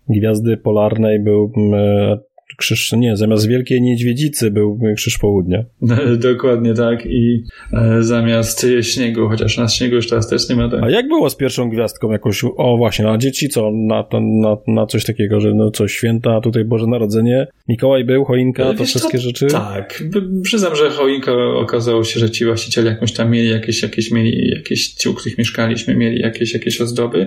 [0.09, 2.19] gwiazdy polarnej był mm,
[2.57, 5.65] krzyż, nie, zamiast Wielkiej Niedźwiedzicy był Krzyż Południa.
[6.17, 10.83] Dokładnie tak i e, zamiast śniegu, chociaż na śniegu już teraz też nie ma tak.
[10.83, 14.87] A jak było z pierwszą gwiazdką jakoś, o właśnie, a dzieci co, na, na, na
[14.87, 19.19] coś takiego, że no co, święta, tutaj Boże Narodzenie, Mikołaj był, choinka, to Wiesz, wszystkie
[19.19, 19.47] to, rzeczy?
[19.47, 20.03] Tak,
[20.43, 24.89] przyznam, że choinka okazało się, że ci właściciele jakąś tam mieli jakieś, jakieś mieli, jakieś
[24.89, 27.27] ci, u których mieszkaliśmy, mieli jakieś, jakieś ozdoby,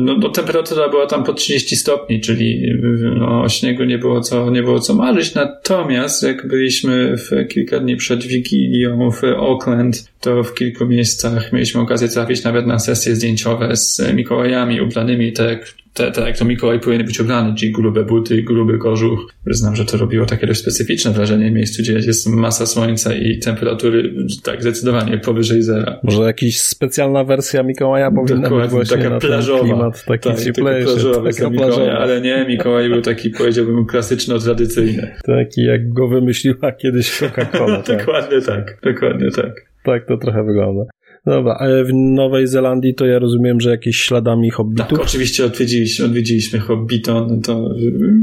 [0.00, 2.72] no, no, temperatura była tam po 30 stopni, czyli
[3.18, 5.34] no, śniegu nie było, co, nie było co marzyć.
[5.34, 11.80] Natomiast jak byliśmy w kilka dni przed Wigilią w Auckland, to w kilku miejscach mieliśmy
[11.80, 16.80] okazję trafić nawet na sesje zdjęciowe z Mikołajami ubranymi tak tak te, jak to Mikołaj
[16.80, 19.32] powinien być ubrany, czyli grube buty, gruby kożuch.
[19.46, 23.38] Znam, że to robiło takie dość specyficzne wrażenie w miejscu, gdzie jest masa słońca i
[23.38, 26.00] temperatury tak zdecydowanie powyżej zera.
[26.02, 29.64] Może jakaś specjalna wersja Mikołaja powinna być właśnie taka na plażowa.
[29.64, 30.96] klimat, taki tak, cieplejszy.
[31.24, 35.14] Taka plażowa ale nie, Mikołaj był taki, powiedziałbym, klasyczno-tradycyjny.
[35.24, 37.82] Taki jak go wymyśliła kiedyś Coca-Cola.
[37.86, 37.98] tak.
[37.98, 39.52] dokładnie tak, dokładnie tak.
[39.84, 40.82] Tak to trochę wygląda.
[41.26, 44.88] Dobra, ale w Nowej Zelandii to ja rozumiem, że jakieś śladami hobbitów?
[44.88, 47.74] Tak, oczywiście odwiedziliśmy, odwiedziliśmy Hobbiton, to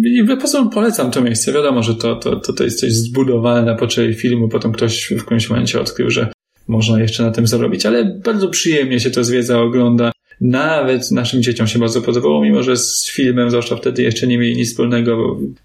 [0.03, 1.53] i po polecam to miejsce.
[1.53, 5.21] Wiadomo, że to, to, to, to jest coś zbudowane na potrzeby filmu, potem ktoś w
[5.21, 6.27] którymś momencie odkrył, że
[6.67, 10.11] można jeszcze na tym zarobić, ale bardzo przyjemnie się to zwiedza, ogląda.
[10.43, 14.55] Nawet naszym dzieciom się bardzo podobało, mimo że z filmem, zwłaszcza wtedy jeszcze nie mieli
[14.55, 15.17] nic wspólnego,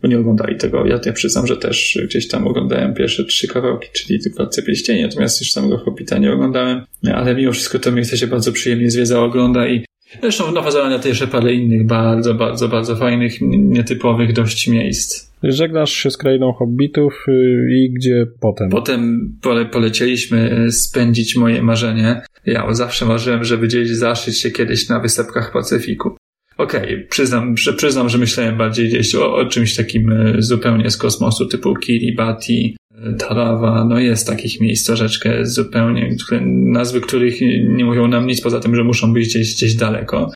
[0.03, 0.87] bo, nie oglądali tego.
[0.87, 5.41] Ja, ja przyznam, że też gdzieś tam oglądałem pierwsze trzy kawałki, czyli Władcę Pieścieni, natomiast
[5.41, 9.69] już samego Hobbita nie oglądałem, ale mimo wszystko to miejsce się bardzo przyjemnie zwiedza, ogląda
[9.69, 9.85] i
[10.23, 15.28] Zresztą Nowa Zelandia to jeszcze parę innych bardzo, bardzo, bardzo fajnych, nietypowych dość miejsc.
[15.43, 18.69] Żegnasz się z krainą hobbitów y, i gdzie potem?
[18.71, 22.23] Potem pole, polecieliśmy y, spędzić moje marzenie.
[22.47, 26.17] Ja zawsze marzyłem, żeby gdzieś zaszyć się kiedyś na wysepkach Pacyfiku.
[26.59, 30.91] Okej, okay, przyznam, że, przyznam, że myślałem bardziej gdzieś o, o czymś takim y, zupełnie
[30.91, 32.77] z kosmosu, typu Kiribati,
[33.19, 38.61] Tarawa, no jest takich miejsc troszeczkę zupełnie, które, nazwy których nie mówią nam nic poza
[38.61, 40.31] tym, że muszą być gdzieś, gdzieś daleko.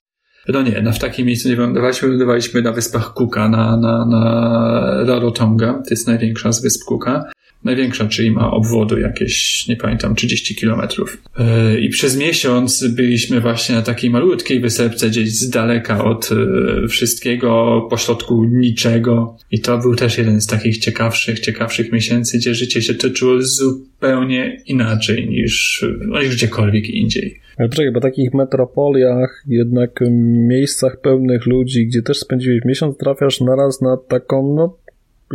[0.48, 5.04] No nie, no w takim miejscu nie wylądowaliśmy, wylądowaliśmy na wyspach Kuka, na, na, na
[5.04, 7.31] Rarotonga, to jest największa z wysp Kuka.
[7.64, 11.22] Największa, czyli ma obwodu jakieś, nie pamiętam, 30 kilometrów.
[11.38, 16.88] E, I przez miesiąc byliśmy właśnie na takiej malutkiej wysepce, gdzieś z daleka od e,
[16.88, 19.36] wszystkiego, pośrodku niczego.
[19.50, 24.62] I to był też jeden z takich ciekawszych, ciekawszych miesięcy, gdzie życie się toczyło zupełnie
[24.66, 27.42] inaczej niż, no, niż gdziekolwiek indziej.
[27.58, 30.00] Ale poczekaj, bo takich metropoliach, jednak
[30.48, 34.81] miejscach pełnych ludzi, gdzie też spędziłeś miesiąc, trafiasz naraz na taką, no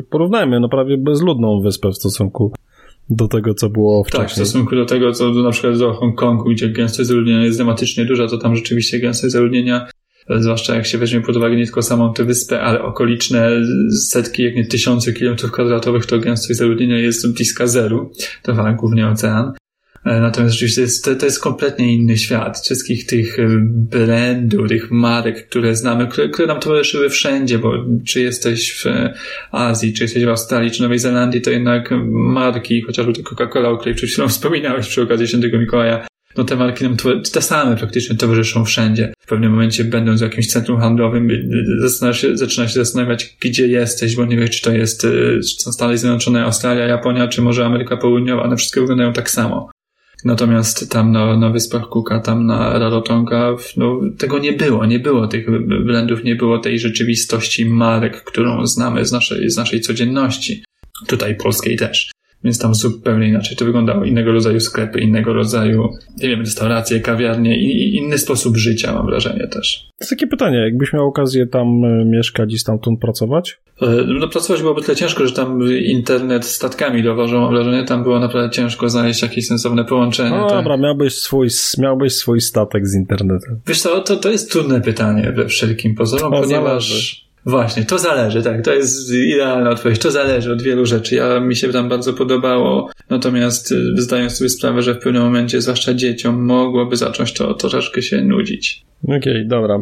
[0.04, 2.54] porównajmy, no prawie bezludną wyspę w stosunku
[3.10, 4.28] do tego, co było wcześniej.
[4.28, 8.06] Tak, w stosunku do tego, co na przykład do Hongkongu, gdzie gęstość zaludnienia jest dramatycznie
[8.06, 9.88] duża, to tam rzeczywiście gęstość zaludnienia,
[10.30, 13.50] zwłaszcza jak się weźmie pod uwagę nie tylko samą tę wyspę, ale okoliczne
[14.10, 18.12] setki, jak nie tysiące kilometrów kwadratowych, to gęstość zaludnienia jest bliska zeru.
[18.44, 19.54] To wam głównie ocean.
[20.06, 22.60] E, natomiast rzeczywiście jest, to, to jest kompletnie inny świat.
[22.60, 27.74] Wszystkich tych e, brandów, tych marek, które znamy, które, które nam towarzyszyły wszędzie, bo
[28.06, 28.86] czy jesteś w
[29.52, 33.78] Azji, czy jesteś w Australii, czy Nowej Zelandii, to jednak marki, chociażby to Coca-Cola, o
[33.78, 36.08] której przed chwilą wspominałeś przy okazji Świętego Mikołaja,
[36.38, 36.98] no te marki nam
[37.34, 39.14] te same praktycznie towarzyszą wszędzie.
[39.20, 41.30] W pewnym momencie będąc w jakimś centrum handlowym
[41.78, 45.72] zaczynasz się, zaczynasz się zastanawiać, gdzie jesteś, bo nie wiesz, czy to jest czy są
[45.72, 48.44] Stany Zjednoczone, Australia, Japonia, czy może Ameryka Południowa.
[48.44, 49.70] One wszystkie wyglądają tak samo.
[50.26, 55.28] Natomiast tam na, na Wyspach Kuka, tam na Rarotonga, no, tego nie było, nie było
[55.28, 60.64] tych blendów, nie było tej rzeczywistości marek, którą znamy z naszej, z naszej codzienności.
[61.08, 62.12] Tutaj polskiej też.
[62.44, 64.06] Więc tam zupełnie inaczej to wyglądało.
[64.06, 69.48] Innego rodzaju sklepy, innego rodzaju, nie wiem, restauracje, kawiarnie i, inny sposób życia, mam wrażenie
[69.48, 69.88] też.
[69.88, 73.60] To jest takie pytanie, jakbyś miał okazję tam e, mieszkać i stamtąd pracować?
[73.82, 73.88] E,
[74.20, 78.50] No pracować byłoby tyle ciężko, że tam internet statkami dowożą, mam wrażenie, tam było naprawdę
[78.50, 80.30] ciężko znaleźć jakieś sensowne połączenie.
[80.30, 80.58] No tak.
[80.58, 81.48] dobra, miałbyś swój,
[81.78, 83.60] miałbyś swój statek z internetem.
[83.68, 86.90] Wiesz co, to, to jest trudne pytanie we wszelkim pozorom, To ponieważ...
[86.90, 87.27] zależy.
[87.48, 90.00] Właśnie, to zależy, tak, to jest idealna odpowiedź.
[90.00, 91.16] To zależy od wielu rzeczy.
[91.16, 95.62] Ja mi się tam bardzo podobało, natomiast y, zdaję sobie sprawę, że w pewnym momencie,
[95.62, 98.86] zwłaszcza dzieciom, mogłoby zacząć to troszeczkę się nudzić.
[99.04, 99.76] Okej, dobra.
[99.76, 99.80] E,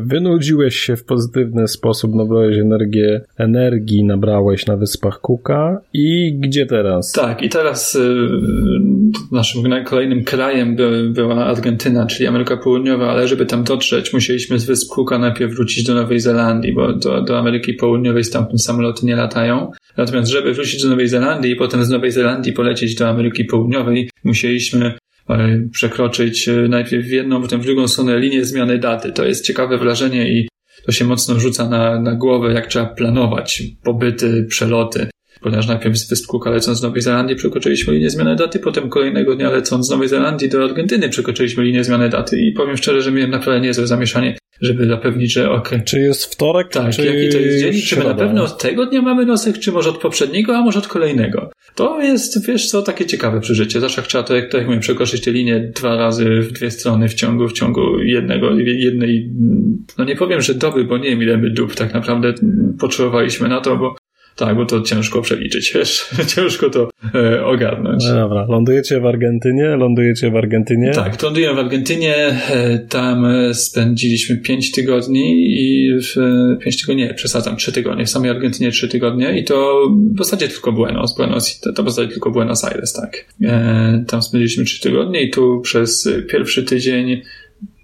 [0.00, 7.12] Wynudziłeś się w pozytywny sposób, nabrałeś energię, energii nabrałeś na wyspach Kuka i gdzie teraz?
[7.12, 8.28] Tak, i teraz y,
[9.32, 14.58] naszym na- kolejnym krajem by, była Argentyna, czyli Ameryka Południowa, ale żeby tam dotrzeć, musieliśmy
[14.58, 19.06] z wysp Cooka najpierw wrócić do Nowej Zelandii, bo do, do Ameryki Południowej stamtąd samoloty
[19.06, 19.70] nie latają.
[19.96, 24.10] Natomiast żeby wrócić do Nowej Zelandii i potem z Nowej Zelandii polecieć do Ameryki Południowej,
[24.24, 24.94] musieliśmy e,
[25.72, 29.12] przekroczyć e, najpierw w jedną, potem w drugą stronę linię zmiany daty.
[29.12, 30.48] To jest ciekawe wrażenie i
[30.86, 35.06] to się mocno rzuca na, na głowę, jak trzeba planować pobyty, przeloty.
[35.40, 39.36] Ponieważ najpierw z Wysp Cooka lecąc z Nowej Zelandii przekroczyliśmy linię zmiany daty, potem kolejnego
[39.36, 43.12] dnia lecąc z Nowej Zelandii do Argentyny przekroczyliśmy linię zmiany daty i powiem szczerze, że
[43.12, 47.38] miałem naprawdę niezłe zamieszanie, żeby zapewnić, że okej, Czy jest wtorek, tak, czy jaki to
[47.38, 47.82] jest dzień?
[47.82, 50.78] Czy my na pewno od tego dnia mamy nosek, czy może od poprzedniego, a może
[50.78, 51.50] od kolejnego?
[51.74, 53.80] To jest, wiesz co, takie ciekawe przeżycie.
[53.80, 57.08] Zawsze trzeba to, jak, to jak mówię, przekroczyć tę linię dwa razy w dwie strony
[57.08, 59.30] w ciągu, w ciągu jednego, jednej,
[59.98, 62.34] no nie powiem, że doby, bo nie wiem ile my dób tak naprawdę
[62.80, 63.96] potrzebowaliśmy na to, bo
[64.36, 68.04] tak, bo to ciężko przeliczyć, wiesz, ciężko to e, ogarnąć.
[68.08, 70.90] No dobra, lądujecie w Argentynie, lądujecie w Argentynie.
[70.90, 77.02] Tak, lądujemy w Argentynie, e, tam e, spędziliśmy pięć tygodni i w, e, pięć tygodni,
[77.02, 81.16] nie, przesadzam, trzy tygodnie, w samej Argentynie trzy tygodnie i to w zasadzie tylko Buenos,
[81.16, 83.24] Buenos, to, to w zasadzie tylko Buenos Aires, tak.
[83.44, 87.22] E, tam spędziliśmy trzy tygodnie i tu przez pierwszy tydzień,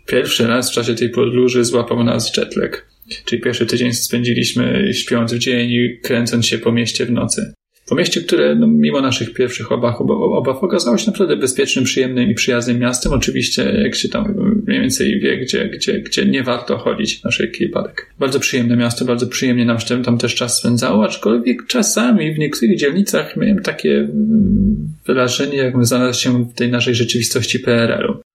[0.07, 2.87] pierwszy raz w czasie tej podróży złapał nas jetlag.
[3.25, 7.53] Czyli pierwszy tydzień spędziliśmy śpiąc w dzień i kręcąc się po mieście w nocy.
[7.89, 12.31] Po mieście, które no, mimo naszych pierwszych obaw, obaw, obaw okazało się naprawdę bezpiecznym, przyjemnym
[12.31, 13.13] i przyjaznym miastem.
[13.13, 14.35] Oczywiście, jak się tam
[14.67, 18.15] mniej więcej wie, gdzie, gdzie, gdzie nie warto chodzić na wszelki wypadek.
[18.19, 22.77] Bardzo przyjemne miasto, bardzo przyjemnie nam się tam też czas spędzało, aczkolwiek czasami w niektórych
[22.77, 28.28] dzielnicach miałem takie mm, wrażenie, jakbym znalazł się w tej naszej rzeczywistości PRL-u.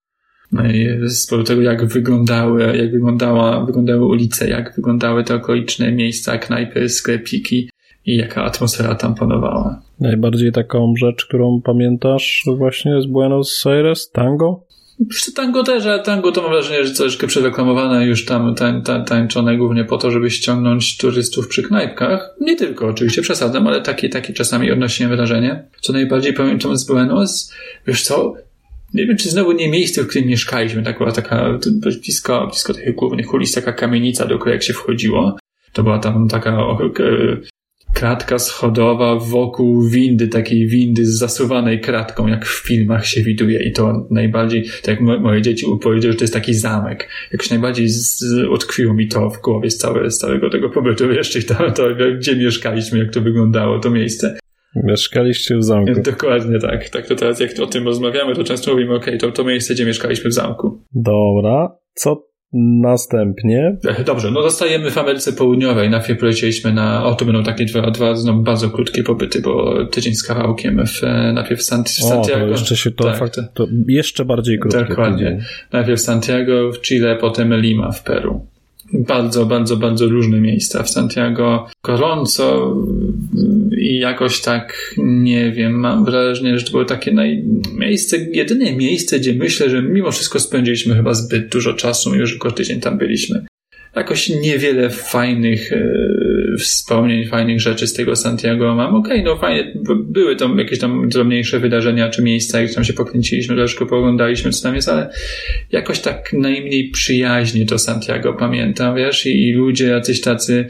[0.54, 5.92] No i z powodu tego, jak wyglądały, jak wyglądała, wyglądały ulice, jak wyglądały te okoliczne
[5.92, 7.70] miejsca, knajpy, sklepiki
[8.06, 9.82] i jaka atmosfera tam panowała.
[10.00, 14.64] Najbardziej taką rzecz, którą pamiętasz właśnie z Buenos Aires, tango?
[15.36, 19.58] Tango też, ale tango to mam wrażenie, że troszeczkę przereklamowane już tam tań, tań, tańczone
[19.58, 22.36] głównie po to, żeby ściągnąć turystów przy knajpkach.
[22.42, 25.64] Nie tylko oczywiście, przesadzam, ale takie, takie czasami odnosiłem wrażenie.
[25.82, 27.54] Co najbardziej pamiętam z Buenos,
[27.88, 28.34] wiesz co,
[28.94, 31.60] nie wiem, czy znowu nie miejsce, w którym mieszkaliśmy, tak była taka
[32.02, 35.38] blisko, blisko tych głównych ulic, taka kamienica, do której jak się wchodziło,
[35.74, 37.38] to była tam taka e,
[37.94, 43.72] kratka schodowa wokół windy, takiej windy z zasuwanej kratką, jak w filmach się widuje i
[43.72, 47.10] to najbardziej, tak jak mo- moje dzieci powiedziały, że to jest taki zamek.
[47.32, 51.06] Jakoś najbardziej z, z, utkwiło mi to w głowie z, całe, z całego tego pobytu,
[51.40, 51.84] i tam, to,
[52.18, 54.38] gdzie mieszkaliśmy, jak to wyglądało, to miejsce.
[54.76, 56.02] Mieszkaliście w zamku.
[56.02, 56.90] Dokładnie tak.
[56.90, 59.86] Tak to teraz, jak o tym rozmawiamy, to często mówimy, okej, to, to miejsce, gdzie
[59.86, 60.82] mieszkaliśmy w zamku.
[60.94, 62.28] Dobra, co
[62.82, 63.78] następnie?
[63.88, 65.90] E, Dobrze, no zostajemy w Ameryce Południowej.
[65.90, 70.16] Najpierw polecieliśmy na, o to będą takie dwa, dwa no, bardzo krótkie pobyty, bo tydzień
[70.16, 72.46] z kawałkiem w, e, najpierw w w O, Santiago.
[72.46, 74.86] to jeszcze się to, Tak, fakt, to jeszcze bardziej krótkie.
[74.86, 75.18] Dokładnie.
[75.26, 75.40] tydzień.
[75.72, 78.46] Najpierw Santiago w Chile, potem Lima w Peru.
[78.94, 80.84] Bardzo, bardzo, bardzo różne miejsca.
[80.84, 82.76] W Santiago gorąco
[83.84, 87.44] i jakoś tak, nie wiem, mam wrażenie, że to było takie naj...
[87.80, 92.32] miejsce, jedyne miejsce, gdzie myślę, że mimo wszystko spędziliśmy chyba zbyt dużo czasu, mimo że
[92.32, 93.46] tylko tydzień tam byliśmy.
[93.96, 98.96] Jakoś niewiele fajnych e, wspomnień, fajnych rzeczy z tego Santiago mam.
[98.96, 99.74] Okej, no fajnie,
[100.06, 104.64] były tam jakieś tam drobniejsze wydarzenia czy miejsca, gdzie tam się pokręciliśmy, troszkę pooglądaliśmy, co
[104.64, 105.10] tam jest, ale
[105.72, 110.68] jakoś tak najmniej przyjaźnie to Santiago pamiętam, wiesz, i, i ludzie jacyś tacy,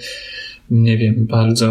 [0.73, 1.69] nie wiem, bardzo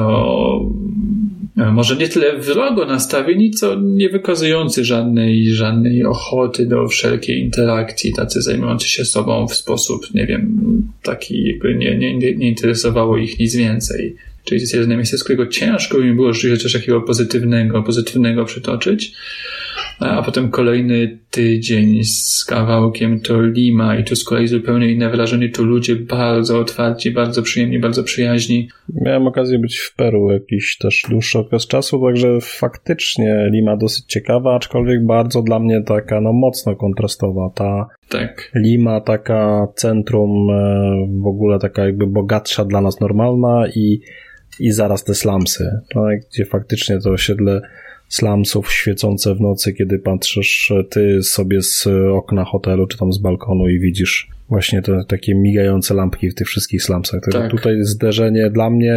[1.59, 8.13] e, może nie tyle wrogo nastawieni, co nie wykazujący żadnej, żadnej ochoty do wszelkiej interakcji,
[8.13, 10.63] tacy zajmujący się sobą w sposób, nie wiem,
[11.03, 14.17] taki jakby nie, nie, nie interesowało ich nic więcej.
[14.45, 18.45] Czyli to jest jedyne miejsce, z którego ciężko mi było rzeczywiście coś takiego pozytywnego, pozytywnego
[18.45, 19.13] przytoczyć.
[20.01, 25.49] A potem kolejny tydzień z kawałkiem to Lima i tu z kolei zupełnie inne wrażenie,
[25.49, 28.69] tu ludzie bardzo otwarci, bardzo przyjemni, bardzo przyjaźni.
[28.95, 34.57] Miałem okazję być w Peru jakiś też dłuższy okres czasu, także faktycznie Lima dosyć ciekawa,
[34.57, 37.51] aczkolwiek bardzo dla mnie taka no mocno kontrastowa.
[37.55, 38.51] Ta tak.
[38.55, 44.01] Lima taka centrum, e, w ogóle taka jakby bogatsza dla nas normalna i,
[44.61, 46.21] i zaraz te slumsy, tak?
[46.33, 47.61] gdzie faktycznie to osiedle
[48.13, 53.69] slumsów świecące w nocy, kiedy patrzysz ty sobie z okna hotelu czy tam z balkonu
[53.69, 57.21] i widzisz właśnie te takie migające lampki w tych wszystkich slumsach.
[57.21, 57.51] Także tak.
[57.51, 58.95] tutaj zderzenie dla mnie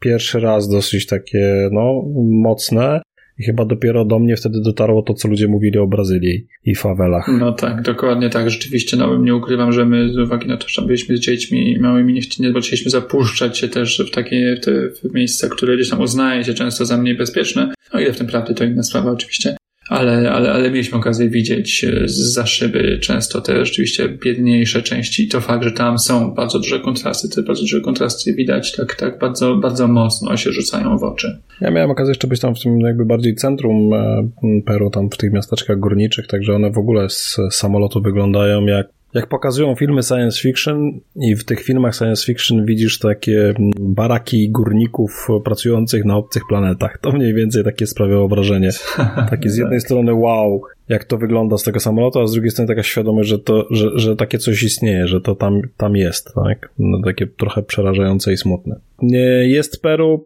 [0.00, 3.02] pierwszy raz dosyć takie no mocne
[3.38, 7.28] i chyba dopiero do mnie wtedy dotarło to, co ludzie mówili o Brazylii i fawelach.
[7.38, 8.50] No tak, dokładnie tak.
[8.50, 12.12] Rzeczywiście, no nie ukrywam, że my z uwagi na to, że byliśmy z dziećmi małymi,
[12.12, 16.00] nie, nie chcieliśmy zapuszczać się też w takie w te w miejsca, które gdzieś tam
[16.00, 17.74] uznaje się często za mniej bezpieczne.
[17.94, 19.56] No ile w tym prawdy, to inna sprawa oczywiście
[19.88, 25.28] ale, ale, ale mieliśmy okazję widzieć e, za szyby często te rzeczywiście biedniejsze części.
[25.28, 29.18] To fakt, że tam są bardzo duże kontrasty, te bardzo duże kontrasty widać tak, tak
[29.18, 31.38] bardzo, bardzo mocno się rzucają w oczy.
[31.60, 34.30] Ja miałem okazję jeszcze być tam w tym jakby bardziej centrum e,
[34.66, 39.26] Peru, tam w tych miasteczkach górniczych, także one w ogóle z samolotu wyglądają jak jak
[39.26, 46.04] pokazują filmy science fiction i w tych filmach science fiction widzisz takie baraki górników pracujących
[46.04, 46.98] na obcych planetach.
[46.98, 48.70] To mniej więcej takie sprawiało wrażenie.
[49.30, 52.68] Takie z jednej strony wow, jak to wygląda z tego samolotu, a z drugiej strony
[52.68, 56.34] taka świadomość, że, to, że, że takie coś istnieje, że to tam, tam jest.
[56.34, 56.70] Tak?
[56.78, 58.76] No, takie trochę przerażające i smutne.
[59.02, 60.24] Nie jest Peru.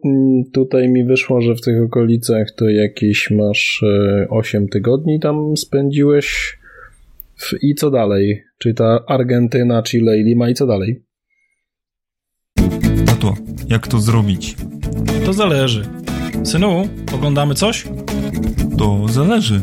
[0.53, 3.83] Tutaj mi wyszło, że w tych okolicach to jakieś masz
[4.29, 6.58] 8 e, tygodni tam spędziłeś
[7.61, 8.43] i co dalej?
[8.57, 11.03] Czyli ta Argentyna, Chile i Lima i co dalej?
[13.05, 13.33] Tato,
[13.69, 14.55] jak to zrobić?
[15.25, 15.85] To zależy.
[16.43, 17.85] Synu, oglądamy coś?
[18.77, 19.61] To zależy.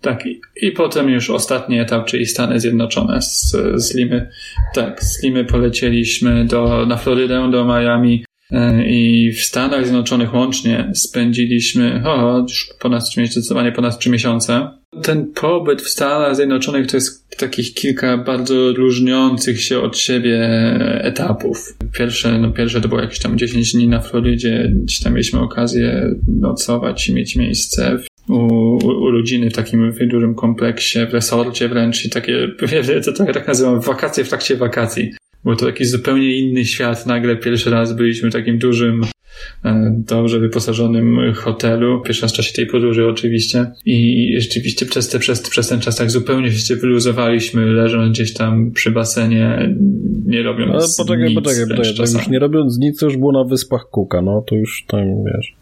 [0.00, 4.30] Tak, i, i potem już ostatni etap, czyli Stany Zjednoczone z, z Limy.
[4.74, 10.90] Tak, z Limy polecieliśmy do, na Florydę, do Miami e, i w Stanach Zjednoczonych łącznie
[10.94, 14.79] spędziliśmy o, już ponad, zdecydowanie ponad trzy miesiące.
[15.02, 20.38] Ten pobyt w Stanach Zjednoczonych to jest takich kilka bardzo różniących się od siebie
[21.02, 21.76] etapów.
[21.92, 26.14] Pierwsze, no pierwsze to było jakieś tam 10 dni na Florydzie, gdzieś tam mieliśmy okazję
[26.40, 27.98] nocować i mieć miejsce
[28.28, 28.34] u,
[28.86, 32.48] u, rodziny w takim dużym kompleksie, w resorcie wręcz i takie,
[33.04, 35.12] to tak nazywam, wakacje w trakcie wakacji.
[35.44, 37.06] Był to jakiś zupełnie inny świat.
[37.06, 39.04] Nagle pierwszy raz byliśmy w takim dużym
[39.88, 42.02] dobrze wyposażonym hotelu.
[42.02, 43.66] Pierwszy raz w czasie tej podróży oczywiście.
[43.84, 48.70] I rzeczywiście przez, te, przez, przez ten czas tak zupełnie się wyluzowaliśmy, leżąc gdzieś tam
[48.70, 49.74] przy basenie,
[50.26, 51.34] nie robiąc Ale poczekaj, nic.
[51.34, 52.22] Poczekaj, poczekaj, poczekaj.
[52.22, 55.60] Już nie robiąc nic, to już było na Wyspach Kuka, no to już tam, wiesz...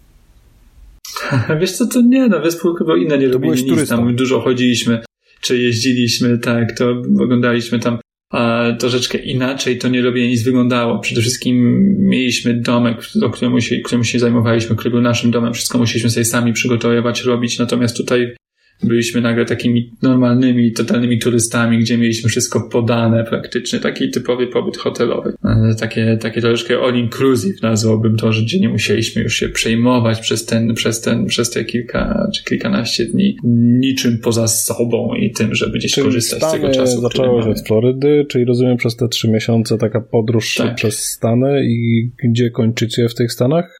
[1.61, 3.89] Wiesz co, to nie, no Wyspy chyba inne nie to robili nic.
[3.89, 5.01] Tam dużo chodziliśmy,
[5.41, 7.99] czy jeździliśmy, tak, to oglądaliśmy tam
[8.31, 10.99] a troszeczkę inaczej to nie robienie nic wyglądało.
[10.99, 15.55] Przede wszystkim mieliśmy domek, o którym się, którym się zajmowaliśmy, który był naszym domem.
[15.55, 17.59] Wszystko musieliśmy sobie sami przygotowywać, robić.
[17.59, 18.37] Natomiast tutaj
[18.83, 25.33] byliśmy nagle takimi normalnymi, totalnymi turystami, gdzie mieliśmy wszystko podane praktycznie, taki typowy pobyt hotelowy.
[25.45, 30.21] E, takie, takie troszeczkę all inclusive nazwałbym to, że gdzie nie musieliśmy już się przejmować
[30.21, 35.55] przez ten, przez ten, przez te kilka czy kilkanaście dni niczym poza sobą i tym,
[35.55, 37.01] żeby gdzieś czyli korzystać Stany z tego czasu.
[37.01, 40.75] zaczęło się od Florydy, czyli rozumiem przez te trzy miesiące taka podróż tak.
[40.75, 43.79] przez Stany i gdzie kończycie w tych Stanach?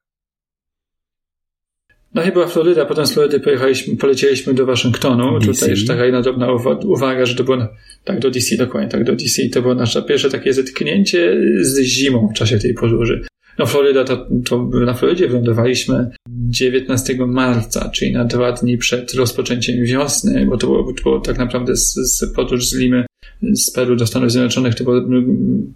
[2.15, 5.39] No chyba Floryda, potem z Florydy pojechaliśmy, polecieliśmy do Waszyngtonu.
[5.39, 5.53] DC.
[5.53, 6.49] Tutaj już taka jedna drobna
[6.85, 7.57] uwaga, że to było,
[8.05, 9.43] tak, do DC, dokładnie, tak, do DC.
[9.53, 13.23] To było nasze pierwsze takie zetknięcie z zimą w czasie tej podróży.
[13.59, 19.85] No Floryda, to, to na Florydzie wylądowaliśmy 19 marca, czyli na dwa dni przed rozpoczęciem
[19.85, 23.07] wiosny, bo to było, to było tak naprawdę z, z podróż z Limy
[23.43, 25.01] z Peru do Stanów Zjednoczonych to było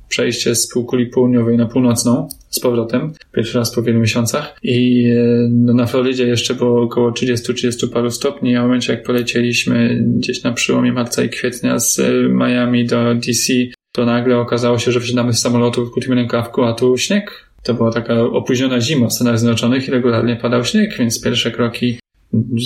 [0.09, 5.49] przejście z półkuli południowej na północną z powrotem, pierwszy raz po wielu miesiącach i e,
[5.51, 10.43] no, na Florydzie jeszcze było około 30-30 paru stopni, a w momencie jak polecieliśmy gdzieś
[10.43, 13.53] na przełomie marca i kwietnia z e, Miami do DC,
[13.93, 17.53] to nagle okazało się, że wsiadamy z samolotu w krótkim rękawku, a tu śnieg.
[17.63, 21.99] To była taka opóźniona zima w Stanach Zjednoczonych i regularnie padał śnieg, więc pierwsze kroki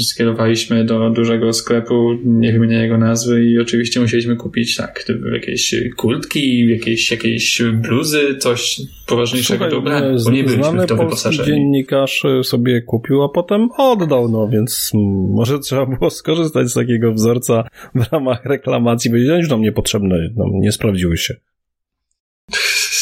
[0.03, 6.69] skierowaliśmy do dużego sklepu, nie wymienię jego nazwy i oczywiście musieliśmy kupić tak, jakieś kurtki,
[6.69, 11.49] jakieś, jakieś bluzy, coś poważniejszego Słuchaj, do ubrania, bo nie byliśmy w to wyposażeni.
[11.49, 14.91] dziennikarz sobie kupił, a potem oddał, no więc
[15.35, 20.45] może trzeba było skorzystać z takiego wzorca w ramach reklamacji, powiedzieć, że nam niepotrzebne, no,
[20.53, 21.37] nie sprawdziły się.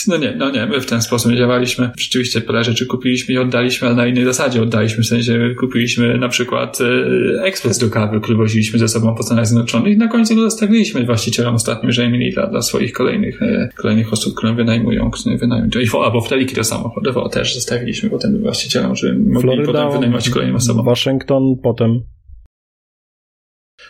[0.09, 1.91] No nie, no nie, my w ten sposób nie działaliśmy.
[1.99, 6.29] Rzeczywiście parę rzeczy kupiliśmy i oddaliśmy, ale na innej zasadzie oddaliśmy, w sensie kupiliśmy na
[6.29, 10.35] przykład e, ekspres do kawy, który woziliśmy ze sobą po Stanach Zjednoczonych i na końcu
[10.35, 15.11] go zostawiliśmy właścicielom ostatnim, że mieli dla, dla swoich kolejnych, e, kolejnych osób, które wynajmują,
[15.11, 15.71] które wynajmują.
[16.05, 20.85] Albo wteliki do samochodowe też zostawiliśmy potem właścicielom, żeby mogli Floryda, potem wynajmować kolejnym osobom.
[20.87, 22.01] Waszyngton, potem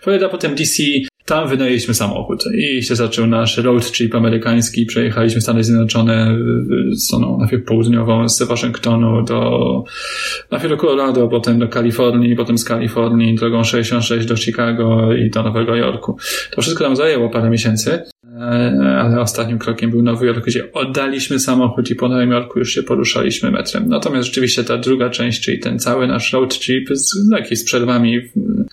[0.03, 0.82] Florida, potem DC,
[1.25, 4.87] tam wynajęliśmy samochód i się zaczął nasz road trip amerykański.
[4.87, 6.39] Przejechaliśmy Stany Zjednoczone
[6.97, 9.85] stroną najpierw południową z Waszyngtonu do
[10.51, 15.43] najpierw do Colorado, potem do Kalifornii, potem z Kalifornii drogą 66 do Chicago i do
[15.43, 16.16] Nowego Jorku.
[16.51, 18.03] To wszystko nam zajęło parę miesięcy,
[18.99, 22.82] ale ostatnim krokiem był Nowy Jork, gdzie oddaliśmy samochód i po Nowym Jorku już się
[22.82, 23.88] poruszaliśmy metrem.
[23.88, 28.20] Natomiast rzeczywiście ta druga część, czyli ten cały nasz road trip z, jakiś z przerwami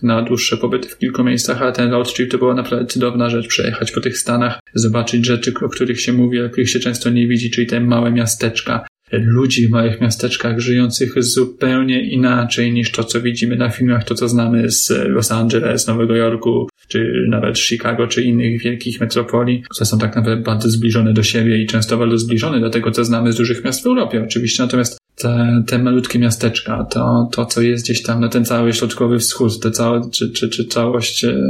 [0.02, 3.48] na dłuższe pobyty w kilku miejscach, ale ten road trip to była naprawdę cudowna rzecz,
[3.48, 7.28] przejechać po tych Stanach, zobaczyć rzeczy, o których się mówi, a których się często nie
[7.28, 13.20] widzi, czyli te małe miasteczka, ludzi w małych miasteczkach żyjących zupełnie inaczej niż to, co
[13.20, 18.22] widzimy na filmach, to, co znamy z Los Angeles, Nowego Jorku, czy nawet Chicago, czy
[18.22, 22.60] innych wielkich metropolii, które są tak naprawdę bardzo zbliżone do siebie i często bardzo zbliżone
[22.60, 26.84] do tego, co znamy z dużych miast w Europie oczywiście, natomiast te, te malutkie miasteczka,
[26.84, 30.48] to, to, co jest gdzieś tam na ten cały środkowy wschód, te całe, czy, czy,
[30.48, 31.40] czy całość, e,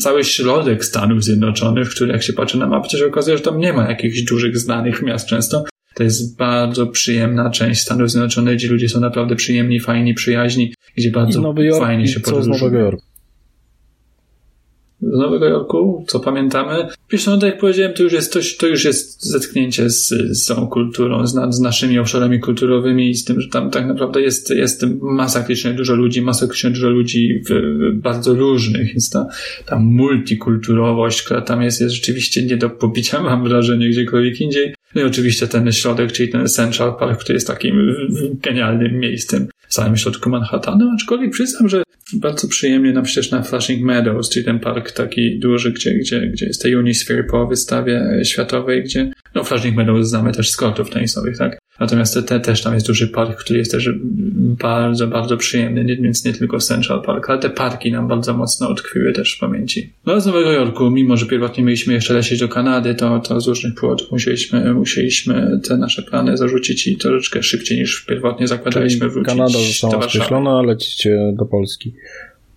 [0.00, 3.58] cały środek Stanów Zjednoczonych, który jak się patrzy na mapę, to się okazuje, że tam
[3.58, 5.64] nie ma jakichś dużych, znanych miast często.
[5.94, 11.10] To jest bardzo przyjemna część Stanów Zjednoczonych, gdzie ludzie są naprawdę przyjemni, fajni, przyjaźni, gdzie
[11.10, 12.90] bardzo Jork fajnie się podróżuje.
[15.12, 16.88] Z Nowego Jorku, co pamiętamy?
[17.10, 20.46] Wiesz, no tak jak powiedziałem, to już jest, to, to już jest zetknięcie z, z
[20.46, 24.50] tą kulturą, z, z naszymi obszarami kulturowymi i z tym, że tam tak naprawdę jest,
[24.50, 29.26] jest masakrycznie dużo ludzi, masakrycznie dużo ludzi w, w bardzo różnych, więc ta,
[29.66, 34.74] ta multikulturowość, która tam jest, jest rzeczywiście nie do pobicia, mam wrażenie, gdziekolwiek indziej.
[34.94, 37.94] No i oczywiście ten środek, czyli ten Central Park, który jest takim
[38.42, 41.82] genialnym miejscem w samym środku Manhattanu, aczkolwiek przyznam, że
[42.12, 46.46] bardzo przyjemnie nam przecież na Flushing Meadows, czyli ten park taki duży, gdzie, gdzie, gdzie
[46.46, 51.38] jest tej Unisphere po wystawie światowej, gdzie, no Flushing Meadows znamy też z kortów tenisowych,
[51.38, 51.58] tak?
[51.80, 53.90] Natomiast te, te, też tam jest duży park, który jest też
[54.58, 59.12] bardzo, bardzo przyjemny, więc nie tylko Central Park, ale te parki nam bardzo mocno utkwiły
[59.12, 59.92] też w pamięci.
[60.06, 63.48] No z Nowego Jorku, mimo że pierwotnie mieliśmy jeszcze lecieć do Kanady, to, to z
[63.48, 69.10] różnych powodów musieliśmy, musieliśmy te nasze plany zarzucić i troszeczkę szybciej niż pierwotnie zakładaliśmy Czyli
[69.10, 71.94] wrócić Kanada została skreślona, lecicie do Polski.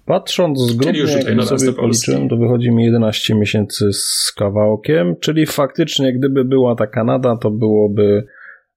[0.06, 1.04] Patrząc z grudnia,
[1.38, 6.88] jak sobie policzyłem, to wychodzi mi 11 miesięcy z kawałkiem, czyli faktycznie gdyby była ta
[6.88, 8.28] Kanada, to byłoby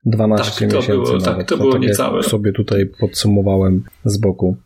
[0.05, 1.49] 12 Tak, to miesięcy było- tak, nawet.
[1.49, 2.23] to No, było tak jak niecałe.
[2.23, 4.57] sobie tutaj podsumowałem z boku.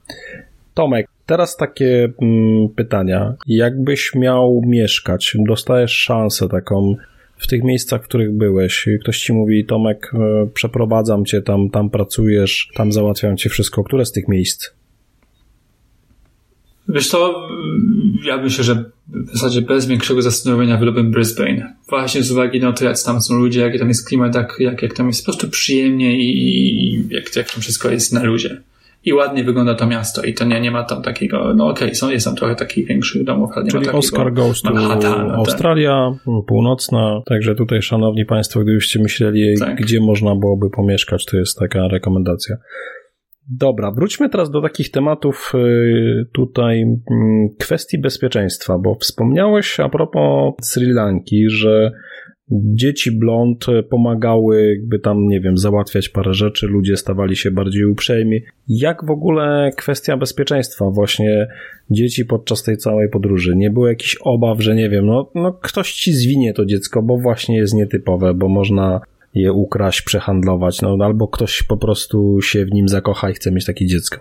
[0.75, 3.35] Tomek, teraz takie mm, pytania.
[3.47, 6.95] Jakbyś miał mieszkać, dostajesz szansę taką
[7.37, 8.89] w tych miejscach, w których byłeś.
[9.01, 13.85] Ktoś ci mówi, Tomek, e, przeprowadzam cię tam, tam pracujesz, tam załatwiam ci wszystko.
[13.85, 14.71] Które z tych miejsc?
[16.89, 17.49] Wiesz co,
[18.25, 21.75] ja myślę, że w zasadzie bez większego zastanowienia wybrałbym Brisbane.
[21.89, 24.83] Właśnie z uwagi na to, jak tam są ludzie, jaki tam jest klimat, jak, jak,
[24.83, 28.61] jak tam jest po prostu przyjemnie i, jak, jak tam wszystko jest na luzie.
[29.05, 32.11] I ładnie wygląda to miasto i to nie, nie ma tam takiego, no okej, są,
[32.11, 35.25] jest tam trochę takich większych domów, ale nie Czyli ma takiego Oscar Goes to Manhattana,
[35.27, 35.39] tak.
[35.39, 36.15] Australia,
[36.47, 39.77] północna, także tutaj szanowni państwo, gdybyście myśleli, Tak.
[39.77, 42.57] gdzie można byłoby pomieszkać, to jest taka rekomendacja.
[43.51, 50.55] Dobra, wróćmy teraz do takich tematów y, tutaj mm, kwestii bezpieczeństwa, bo wspomniałeś a propos
[50.63, 51.93] Sri Lanki, że
[52.51, 58.41] dzieci blond pomagały jakby tam, nie wiem, załatwiać parę rzeczy, ludzie stawali się bardziej uprzejmi.
[58.69, 61.47] Jak w ogóle kwestia bezpieczeństwa właśnie
[61.91, 63.57] dzieci podczas tej całej podróży?
[63.57, 67.19] Nie było jakichś obaw, że nie wiem, no, no ktoś ci zwinie to dziecko, bo
[67.19, 69.01] właśnie jest nietypowe, bo można
[69.35, 73.65] je ukraść, przehandlować, no albo ktoś po prostu się w nim zakocha i chce mieć
[73.65, 74.21] takie dziecko.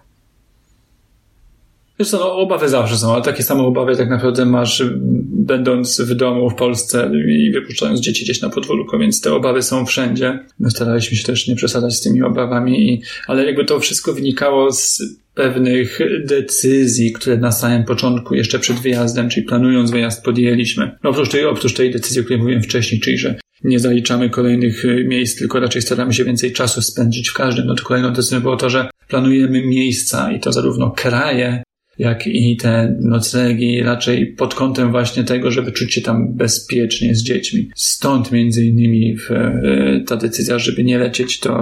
[2.00, 4.94] Wiesz co, no, obawy zawsze są, ale takie same obawy tak naprawdę masz y,
[5.26, 9.86] będąc w domu w Polsce i wypuszczając dzieci gdzieś na podwórko, więc te obawy są
[9.86, 10.40] wszędzie.
[10.60, 14.72] My staraliśmy się też nie przesadzać z tymi obawami, i, ale jakby to wszystko wynikało
[14.72, 15.02] z
[15.34, 20.92] pewnych decyzji, które na samym początku, jeszcze przed wyjazdem, czyli planując wyjazd, podjęliśmy.
[21.04, 24.86] No oprócz tej, oprócz tej decyzji, o której mówiłem wcześniej, czyli że nie zaliczamy kolejnych
[24.86, 27.68] y, miejsc, tylko raczej staramy się więcej czasu spędzić w każdym.
[27.68, 31.64] No to kolejną decyzją było to, że planujemy miejsca i to zarówno kraje,
[32.00, 37.24] jak i te noclegi raczej pod kątem właśnie tego, żeby czuć się tam bezpiecznie z
[37.24, 37.70] dziećmi.
[37.76, 41.54] Stąd między innymi w, e, ta decyzja, żeby nie lecieć do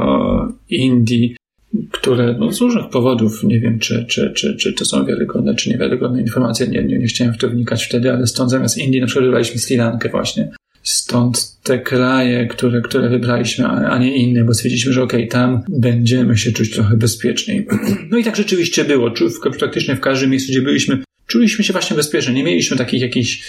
[0.70, 1.36] Indii,
[1.92, 5.70] które no, z różnych powodów, nie wiem czy, czy, czy, czy to są wiarygodne, czy
[5.70, 9.08] niewiarygodne informacje, nie, nie, nie chciałem w to wnikać wtedy, ale stąd zamiast Indii na
[9.08, 10.52] przykład wybraliśmy Sri Lankę właśnie.
[10.84, 16.38] Stąd te kraje, które, które wybraliśmy, a nie inne, bo stwierdziliśmy, że okej, tam będziemy
[16.38, 17.68] się czuć trochę bezpieczniej.
[18.12, 19.12] No i tak rzeczywiście było.
[19.60, 22.34] Praktycznie w każdym miejscu, gdzie byliśmy, czuliśmy się właśnie bezpiecznie.
[22.34, 23.44] Nie mieliśmy takich jakichś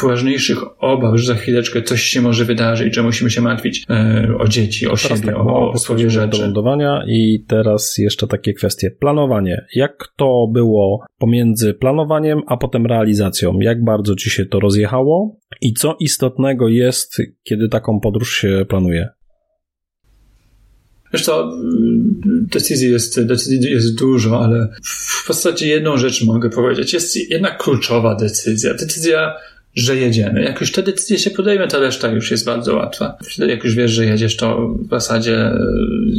[0.00, 4.48] poważniejszych obaw, że za chwileczkę coś się może wydarzyć, że musimy się martwić e, o
[4.48, 6.42] dzieci, o Teraz siebie, tak, o, o swoje przechodzimy do rzeczy.
[6.42, 8.90] lądowania i teraz jeszcze takie kwestie.
[8.90, 9.66] Planowanie.
[9.74, 13.60] Jak to było pomiędzy planowaniem, a potem realizacją?
[13.60, 15.36] Jak bardzo ci się to rozjechało?
[15.60, 19.08] I co istotnego jest, kiedy taką podróż się planuje?
[21.22, 21.52] Co,
[22.26, 26.92] decyzji jest, decyzji jest dużo, ale w zasadzie jedną rzecz mogę powiedzieć.
[26.92, 28.74] Jest jedna kluczowa decyzja.
[28.74, 29.34] Decyzja,
[29.74, 30.42] że jedziemy.
[30.42, 33.18] Jak już te decyzje się podejmie, to reszta już jest bardzo łatwa.
[33.48, 35.58] Jak już wiesz, że jedziesz, to w zasadzie e,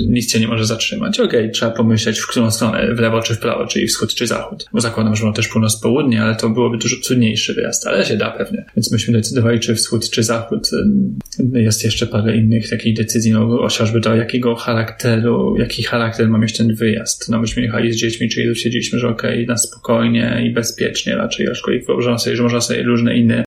[0.08, 1.20] nic cię nie może zatrzymać.
[1.20, 4.66] Okej, trzeba pomyśleć, w którą stronę, w lewo czy w prawo, czyli wschód czy zachód.
[4.74, 8.32] Bo zakładam, że mam też północ-południe, ale to byłoby dużo trudniejszy wyjazd, ale się da
[8.32, 8.66] pewnie.
[8.76, 10.70] Więc myśmy decydowali, czy wschód czy zachód.
[11.54, 16.38] E, Jest jeszcze parę innych takich decyzji, no chociażby to, jakiego charakteru, jaki charakter ma
[16.38, 17.30] mieć ten wyjazd.
[17.30, 21.86] No myśmy jechali z dziećmi, czyli stwierdziliśmy, że okej, na spokojnie i bezpiecznie raczej, aczkolwiek
[21.86, 23.44] wyobrażam sobie, że można sobie różne inne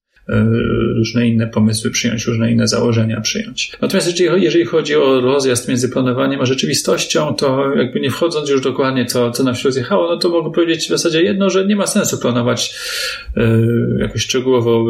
[0.96, 3.72] różne inne pomysły przyjąć, różne inne założenia przyjąć.
[3.82, 8.60] Natomiast jeżeli, jeżeli chodzi o rozjazd między planowaniem a rzeczywistością, to jakby nie wchodząc już
[8.60, 11.76] dokładnie co, co nam się rozjechało, no to mogę powiedzieć w zasadzie jedno, że nie
[11.76, 12.74] ma sensu planować
[13.36, 13.42] e,
[13.98, 14.84] jakoś szczegółowo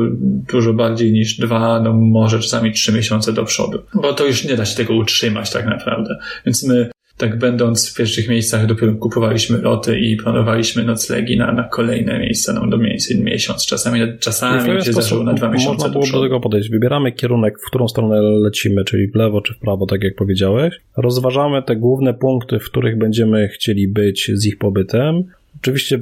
[0.48, 4.56] dużo bardziej niż dwa, no może czasami trzy miesiące do przodu, bo to już nie
[4.56, 6.18] da się tego utrzymać tak naprawdę.
[6.46, 11.64] Więc my tak będąc w pierwszych miejscach dopiero kupowaliśmy loty i planowaliśmy noclegi na, na
[11.64, 15.92] kolejne miejsca, no do więcej miesiąc, czasami, czasami się zdarzyło na dwa miesiące można do
[15.92, 16.22] było do przodu.
[16.22, 16.70] tego podejść.
[16.70, 20.80] Wybieramy kierunek, w którą stronę lecimy, czyli w lewo czy w prawo, tak jak powiedziałeś.
[20.96, 25.24] Rozważamy te główne punkty, w których będziemy chcieli być z ich pobytem.
[25.60, 25.98] Oczywiście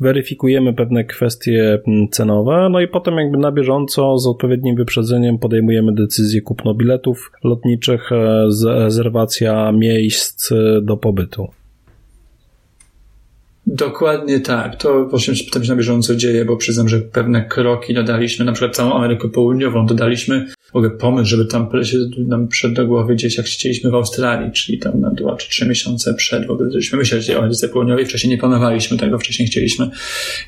[0.00, 5.94] weryfikujemy pewne kwestie mm, cenowe, no i potem jakby na bieżąco z odpowiednim wyprzedzeniem podejmujemy
[5.94, 11.48] decyzję kupno biletów lotniczych, e, rezerwacja miejsc e, do pobytu.
[13.66, 14.76] Dokładnie tak.
[14.76, 18.76] To właśnie potem się na bieżąco dzieje, bo przyznam, że pewne kroki dodaliśmy, na przykład
[18.76, 23.46] całą Amerykę Południową dodaliśmy, mogę pomysł, żeby tam się nam przed do głowy gdzieś jak
[23.46, 27.30] chcieliśmy w Australii, czyli tam na dwa czy trzy miesiące przed, w ogóle zaczęliśmy myśleć
[27.30, 29.90] o Ameryce Południowej, wcześniej nie planowaliśmy tego, wcześniej chcieliśmy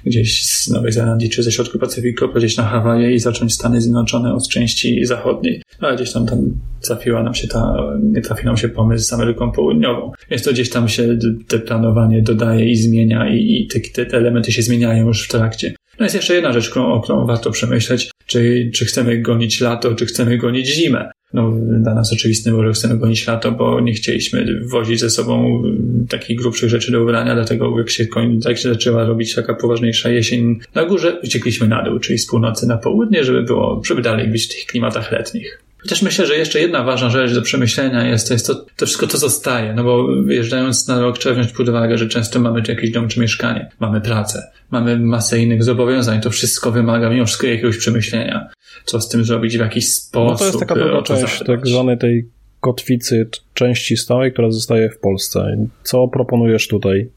[0.04, 4.34] gdzieś z Nowej Zelandii czy ze środku Pacyfiku polecieć na Hawaje i zacząć Stany Zjednoczone
[4.34, 5.62] od części zachodniej.
[5.80, 6.38] No, ale gdzieś tam, tam
[6.80, 10.12] trafiła nam się ta, nie trafił nam się pomysł z Ameryką Południową.
[10.30, 14.52] Więc to gdzieś tam się te planowanie dodaje i zmienia i, i te, te, elementy
[14.52, 15.74] się zmieniają już w trakcie.
[15.98, 19.94] No jest jeszcze jedna rzecz, którą, o którą warto przemyśleć, czy, czy chcemy gonić lato,
[19.94, 21.11] czy chcemy gonić zimę.
[21.32, 25.62] No, dla nas oczywistym było, że chcemy gonić lato, bo nie chcieliśmy wozić ze sobą
[26.09, 30.11] takich grubszych rzeczy do ubrania, dlatego jak się, koń, jak się zaczęła robić taka poważniejsza
[30.11, 34.28] jesień na górze, uciekliśmy na dół, czyli z północy na południe, żeby było, żeby dalej
[34.28, 35.62] być w tych klimatach letnich.
[35.82, 39.06] Chociaż myślę, że jeszcze jedna ważna rzecz do przemyślenia jest, to jest to, to wszystko,
[39.06, 39.74] co zostaje.
[39.74, 43.08] No bo wyjeżdżając na rok trzeba wziąć pod uwagę, że często mamy tu jakiś dom
[43.08, 46.20] czy mieszkanie, mamy pracę, mamy masę innych zobowiązań.
[46.20, 48.48] To wszystko wymaga mimo wszystko jakiegoś przemyślenia.
[48.84, 50.30] Co z tym zrobić w jakiś sposób.
[50.30, 52.28] No to jest taka druga część tak zwanej tej
[52.60, 55.66] kotwicy, części stałej, która zostaje w Polsce.
[55.82, 57.10] Co proponujesz tutaj?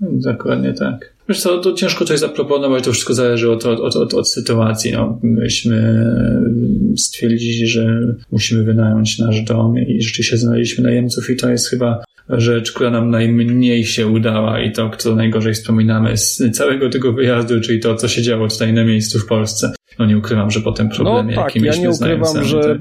[0.00, 1.17] Dokładnie tak.
[1.28, 4.92] Wiesz co, to ciężko coś zaproponować, to wszystko zależy od, od, od, od sytuacji.
[4.92, 6.04] No, myśmy
[6.96, 12.72] stwierdzili, że musimy wynająć nasz dom i rzeczywiście znaleźliśmy najemców i to jest chyba rzecz,
[12.72, 17.80] która nam najmniej się udała i to, co najgorzej wspominamy z całego tego wyjazdu, czyli
[17.80, 19.72] to, co się działo tutaj na miejscu w Polsce.
[19.98, 22.78] No nie ukrywam, że potem problemy, no tak, jakie ja nie ukrywam, że tak.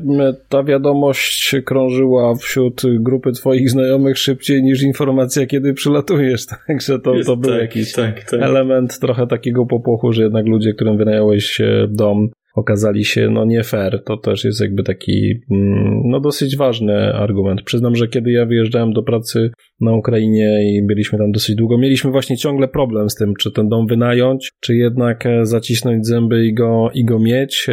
[0.50, 7.38] ta wiadomość krążyła wśród grupy twoich znajomych szybciej niż informacja, kiedy przylatujesz, także to, to
[7.38, 8.37] był tak, jakiś tak, tak.
[8.44, 13.64] Element trochę takiego popłochu, że jednak ludzie, którym wynająłeś e, dom, okazali się no nie
[13.64, 14.04] fair.
[14.04, 17.62] To też jest jakby taki mm, no dosyć ważny argument.
[17.62, 22.12] Przyznam, że kiedy ja wyjeżdżałem do pracy na Ukrainie i byliśmy tam dosyć długo, mieliśmy
[22.12, 26.54] właśnie ciągle problem z tym, czy ten dom wynająć, czy jednak e, zacisnąć zęby i
[26.54, 27.68] go, i go mieć.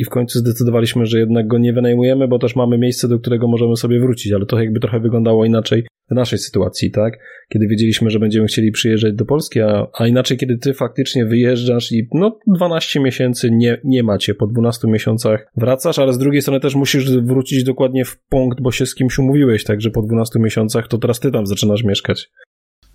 [0.00, 3.48] I w końcu zdecydowaliśmy, że jednak go nie wynajmujemy, bo też mamy miejsce, do którego
[3.48, 7.18] możemy sobie wrócić, ale to jakby trochę wyglądało inaczej w naszej sytuacji, tak?
[7.48, 11.92] Kiedy wiedzieliśmy, że będziemy chcieli przyjeżdżać do Polski, a, a inaczej, kiedy ty faktycznie wyjeżdżasz
[11.92, 16.60] i no 12 miesięcy nie, nie macie, po 12 miesiącach wracasz, ale z drugiej strony
[16.60, 20.88] też musisz wrócić dokładnie w punkt, bo się z kimś umówiłeś, także po 12 miesiącach
[20.88, 22.30] to teraz ty tam zaczynasz mieszkać.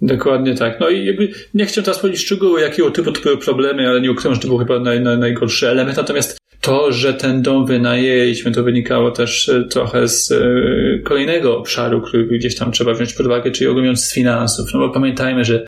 [0.01, 0.79] Dokładnie tak.
[0.79, 4.11] No i jakby nie chciałem teraz powiedzieć szczegóły, jakiego typu to były problemy, ale nie
[4.11, 5.97] ukrywam, że to był chyba naj, naj, najgorszy element.
[5.97, 12.01] Natomiast to, że ten dom wynajęliśmy, to wynikało też e, trochę z e, kolejnego obszaru,
[12.01, 14.67] który gdzieś tam trzeba wziąć pod uwagę, czyli ogólnie z finansów.
[14.73, 15.65] No bo pamiętajmy, że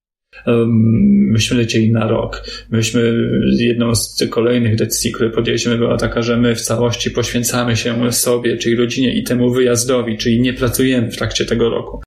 [1.32, 2.44] myśmy lecieli na rok.
[2.72, 3.14] Myśmy,
[3.60, 8.58] jedną z kolejnych decyzji, które podjęliśmy była taka, że my w całości poświęcamy się sobie,
[8.58, 12.07] czyli rodzinie i temu wyjazdowi, czyli nie pracujemy w trakcie tego roku.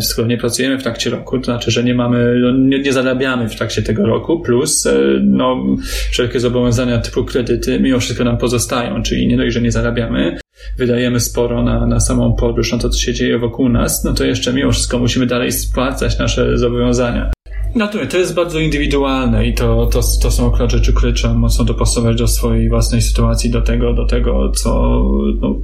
[0.00, 3.48] Skoro nie pracujemy w trakcie roku, to znaczy, że nie mamy, no, nie, nie zarabiamy
[3.48, 4.92] w trakcie tego roku, plus e,
[5.22, 5.64] no,
[6.10, 10.38] wszelkie zobowiązania typu kredyty mimo wszystko nam pozostają, czyli nie dość, że nie zarabiamy,
[10.78, 14.24] wydajemy sporo na, na samą podróż, na to, co się dzieje wokół nas, no to
[14.24, 17.30] jeszcze mimo wszystko musimy dalej spłacać nasze zobowiązania.
[17.74, 21.64] No to, jest bardzo indywidualne i to, to, to są akurat rzeczy, które trzeba mocno
[21.64, 25.02] dopasować do swojej własnej sytuacji, do tego, do tego, co,
[25.40, 25.56] no,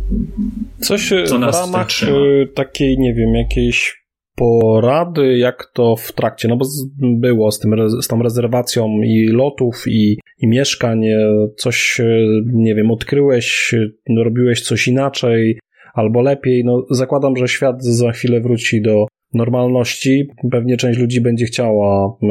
[0.81, 6.49] Coś co nas w ramach y, takiej, nie wiem, jakiejś porady, jak to w trakcie,
[6.49, 6.67] no bo
[6.99, 11.01] było z, tym, z tą rezerwacją i lotów, i, i mieszkań,
[11.57, 13.75] coś, y, nie wiem, odkryłeś,
[14.17, 15.59] robiłeś coś inaczej,
[15.95, 20.29] albo lepiej, no zakładam, że świat za chwilę wróci do normalności.
[20.51, 22.27] Pewnie część ludzi będzie chciała e,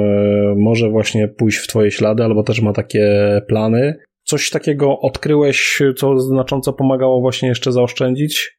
[0.57, 3.07] może właśnie pójść w twoje ślady, albo też ma takie
[3.47, 3.95] plany.
[4.23, 8.57] Coś takiego odkryłeś, co znacząco pomagało właśnie jeszcze zaoszczędzić?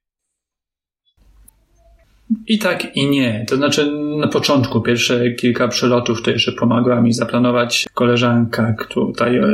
[2.46, 3.44] I tak, i nie.
[3.48, 9.46] To znaczy, na początku, pierwsze kilka przelotów to jeszcze pomagała mi zaplanować koleżanka, tutaj e,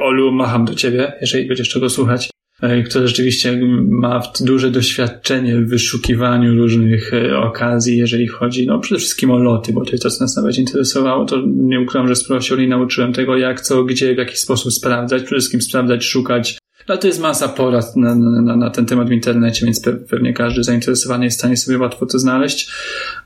[0.00, 2.30] Olu, macham do ciebie, jeżeli będziesz czego słuchać.
[2.62, 8.98] E, który rzeczywiście ma duże doświadczenie w wyszukiwaniu różnych e, okazji, jeżeli chodzi no przede
[8.98, 12.16] wszystkim o loty, bo to jest to, co nas nawet interesowało, to nie ukrywam, że
[12.16, 16.58] sporo się nauczyłem tego, jak, co, gdzie, w jaki sposób sprawdzać, przede wszystkim sprawdzać, szukać,
[16.88, 20.64] no to jest masa porad na, na, na, ten temat w internecie, więc pewnie każdy
[20.64, 22.70] zainteresowany jest w stanie sobie łatwo to znaleźć.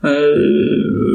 [0.03, 0.11] Yy,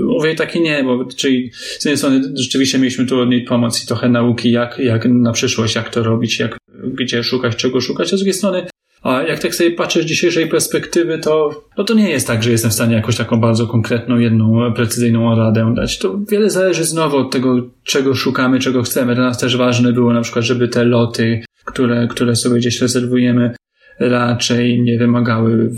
[0.05, 3.85] mówię tak i nie, bo czyli z jednej strony rzeczywiście mieliśmy tu od niej pomoc
[3.85, 8.13] i trochę nauki, jak, jak na przyszłość, jak to robić, jak, gdzie szukać, czego szukać,
[8.13, 8.67] a z drugiej strony
[9.03, 12.51] a jak tak sobie patrzę z dzisiejszej perspektywy, to, no to nie jest tak, że
[12.51, 15.99] jestem w stanie jakąś taką bardzo konkretną, jedną precyzyjną radę dać.
[15.99, 19.15] To wiele zależy znowu od tego, czego szukamy, czego chcemy.
[19.15, 23.55] Dla nas też ważne było na przykład, żeby te loty, które, które sobie gdzieś rezerwujemy,
[24.01, 25.71] raczej nie wymagały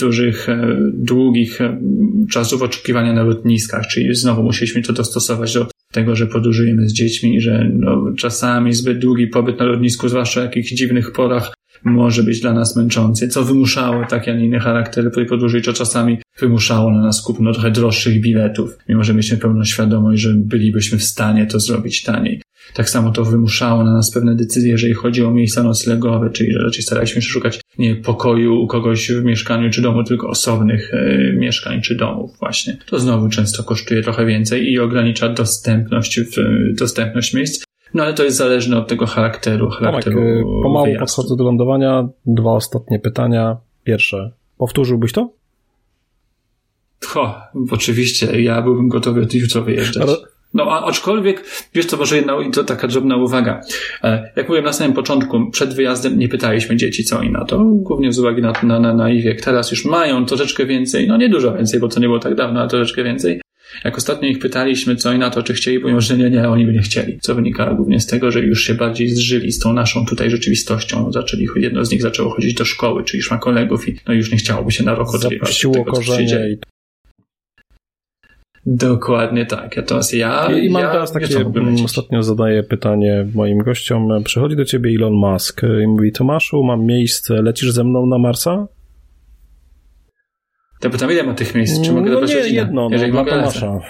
[0.00, 1.80] dużych, e, długich e,
[2.30, 7.40] czasów oczekiwania na lotniskach, czyli znowu musieliśmy to dostosować do tego, że podróżujemy z dziećmi
[7.40, 12.40] że no, czasami zbyt długi pobyt na lotnisku, zwłaszcza w jakichś dziwnych porach, może być
[12.40, 16.90] dla nas męczący, co wymuszało taki, a nie inny charakter tej podróży, co czasami wymuszało
[16.90, 21.46] na nas kupno trochę droższych biletów, mimo że mieliśmy pełną świadomość, że bylibyśmy w stanie
[21.46, 22.42] to zrobić taniej.
[22.74, 26.58] Tak samo to wymuszało na nas pewne decyzje, jeżeli chodzi o miejsca noclegowe, czyli że
[26.58, 31.32] raczej staraliśmy się szukać nie pokoju u kogoś w mieszkaniu czy domu, tylko osobnych e,
[31.32, 32.76] mieszkań czy domów właśnie.
[32.86, 36.34] To znowu często kosztuje trochę więcej i ogranicza dostępność, w,
[36.78, 37.64] dostępność miejsc.
[37.94, 39.70] No ale to jest zależne od tego charakteru.
[39.70, 41.06] charakteru Tomek, pomału wyjazdu.
[41.06, 42.08] podchodzę do lądowania.
[42.26, 43.56] Dwa ostatnie pytania.
[43.84, 44.32] Pierwsze.
[44.58, 45.32] Powtórzyłbyś to?
[47.04, 47.40] Ho,
[47.70, 50.08] oczywiście, ja byłbym gotowy jutro wyjeżdżać.
[50.54, 51.44] No, aczkolwiek,
[51.74, 53.60] wiesz co, może jedna to taka drobna uwaga.
[54.04, 57.64] E, jak mówiłem na samym początku, przed wyjazdem nie pytaliśmy dzieci, co oni na to,
[57.64, 59.40] głównie z uwagi na, na, na, na ich wiek.
[59.40, 62.60] Teraz już mają troszeczkę więcej, no nie dużo więcej, bo to nie było tak dawno,
[62.60, 63.40] ale troszeczkę więcej.
[63.84, 66.66] Jak ostatnio ich pytaliśmy, co oni na to, czy chcieli, mówią, że nie, nie, oni
[66.66, 67.18] by nie chcieli.
[67.20, 71.12] Co wynika głównie z tego, że już się bardziej zżyli z tą naszą tutaj rzeczywistością.
[71.12, 74.32] Zaczęli, jedno z nich zaczęło chodzić do szkoły, czy już ma kolegów i no już
[74.32, 76.56] nie chciałoby się na rok odrywać tego, co się dzieje.
[78.66, 79.76] Dokładnie tak.
[79.76, 80.52] Natomiast ja.
[80.52, 81.44] I mam ja, teraz takie.
[81.84, 84.08] Ostatnio zadaję pytanie moim gościom.
[84.24, 88.68] Przychodzi do ciebie Elon Musk i mówi: Tomaszu, mam miejsce, lecisz ze mną na Marsa?
[90.80, 91.80] To pytam, ile ma tych miejsc?
[91.80, 93.80] Czy mogę no nie, jedno, no, dla Tomasza.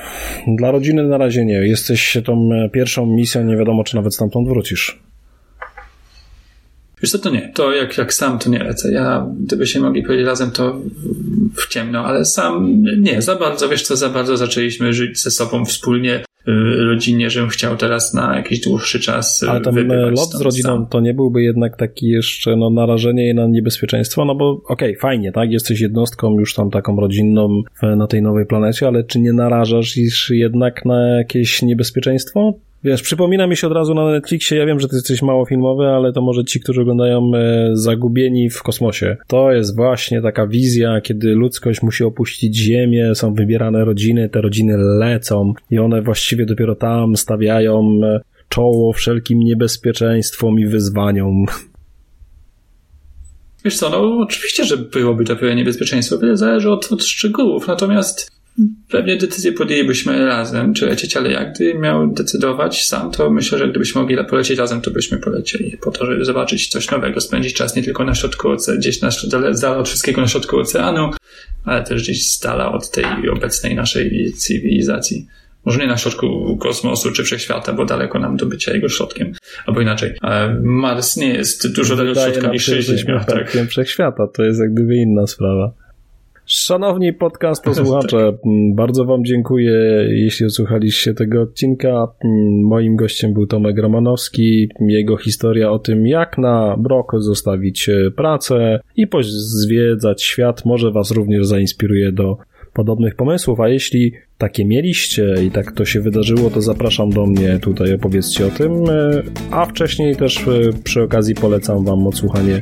[0.46, 1.54] Dla rodziny na razie nie.
[1.54, 5.02] Jesteś tą pierwszą misją, nie wiadomo, czy nawet stamtąd wrócisz.
[7.02, 7.52] Wiesz co, to nie.
[7.54, 8.92] To jak, jak sam, to nie lecę.
[8.92, 10.80] Ja, gdybyśmy mogli powiedzieć razem, to
[11.56, 13.22] w ciemno, ale sam nie.
[13.22, 16.52] Za bardzo, wiesz co, za bardzo zaczęliśmy żyć ze sobą wspólnie y,
[16.84, 20.86] rodzinnie, żebym chciał teraz na jakiś dłuższy czas Ale ten lot z rodziną sam.
[20.86, 25.32] to nie byłby jednak taki jeszcze no, narażenie na niebezpieczeństwo, no bo okej, okay, fajnie,
[25.32, 29.96] tak, jesteś jednostką już tam taką rodzinną na tej nowej planecie, ale czy nie narażasz
[29.96, 32.54] ich jednak na jakieś niebezpieczeństwo?
[32.84, 35.86] Wiesz, przypomina mi się od razu na Netflixie, ja wiem, że to jesteś mało filmowy,
[35.86, 39.16] ale to może ci, którzy oglądają e, Zagubieni w kosmosie.
[39.26, 44.76] To jest właśnie taka wizja, kiedy ludzkość musi opuścić Ziemię, są wybierane rodziny, te rodziny
[44.76, 51.46] lecą i one właściwie dopiero tam stawiają e, czoło wszelkim niebezpieczeństwom i wyzwaniom.
[53.64, 58.39] Wiesz co, no oczywiście, że byłoby to pewne niebezpieczeństwo, wiele zależy od, od szczegółów, natomiast
[58.90, 64.00] pewnie decyzję podjęlibyśmy razem, czy lecieć, ale jak miał decydować sam, to myślę, że gdybyśmy
[64.00, 67.82] mogli polecieć razem, to byśmy polecieli po to, żeby zobaczyć coś nowego, spędzić czas nie
[67.82, 71.10] tylko na środku oceanu, gdzieś na, z dala od wszystkiego na środku oceanu,
[71.64, 75.26] ale też gdzieś z dala od tej obecnej naszej cywilizacji.
[75.64, 79.32] Może nie na środku kosmosu czy wszechświata, bo daleko nam do bycia jego środkiem.
[79.66, 80.12] Albo inaczej,
[80.62, 83.24] Mars nie jest dużo dalej od środka niż Ziemia.
[83.24, 85.72] Tak, wszechświata, to jest jak gdyby inna sprawa.
[86.52, 88.32] Szanowni podcast posłuchacze,
[88.82, 89.72] bardzo Wam dziękuję,
[90.08, 92.08] jeśli odsłuchaliście tego odcinka.
[92.62, 94.68] Moim gościem był Tomek Romanowski.
[94.80, 101.10] Jego historia o tym, jak na brok zostawić e, pracę i pozwiedzać świat, może Was
[101.10, 102.36] również zainspiruje do
[102.72, 107.58] podobnych pomysłów, a jeśli takie mieliście i tak to się wydarzyło, to zapraszam do mnie
[107.58, 112.60] tutaj, opowiedzcie o tym, e, a wcześniej też e, przy okazji polecam Wam odsłuchanie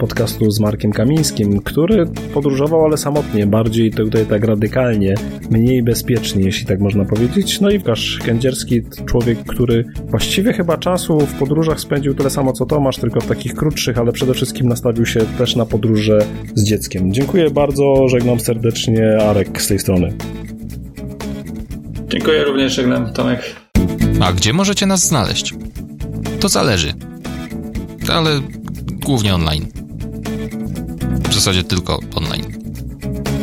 [0.00, 5.14] podcastu z Markiem Kamińskim, który podróżował, ale samotnie, bardziej tutaj tak radykalnie,
[5.50, 7.60] mniej bezpiecznie, jeśli tak można powiedzieć.
[7.60, 12.66] No i Łukasz Kędzierski, człowiek, który właściwie chyba czasu w podróżach spędził tyle samo co
[12.66, 16.18] Tomasz, tylko w takich krótszych, ale przede wszystkim nastawił się też na podróże
[16.54, 17.12] z dzieckiem.
[17.12, 20.12] Dziękuję bardzo, żegnam serdecznie, Arek z tej strony.
[22.08, 23.56] Dziękuję również, żegnam Tomek.
[24.20, 25.54] A gdzie możecie nas znaleźć?
[26.40, 26.94] To zależy.
[28.12, 28.30] Ale
[29.04, 29.79] głównie online.
[31.28, 32.44] W zasadzie tylko online.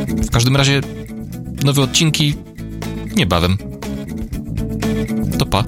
[0.07, 0.81] W każdym razie
[1.63, 2.33] nowe odcinki
[3.15, 3.57] niebawem.
[5.39, 5.63] To pa.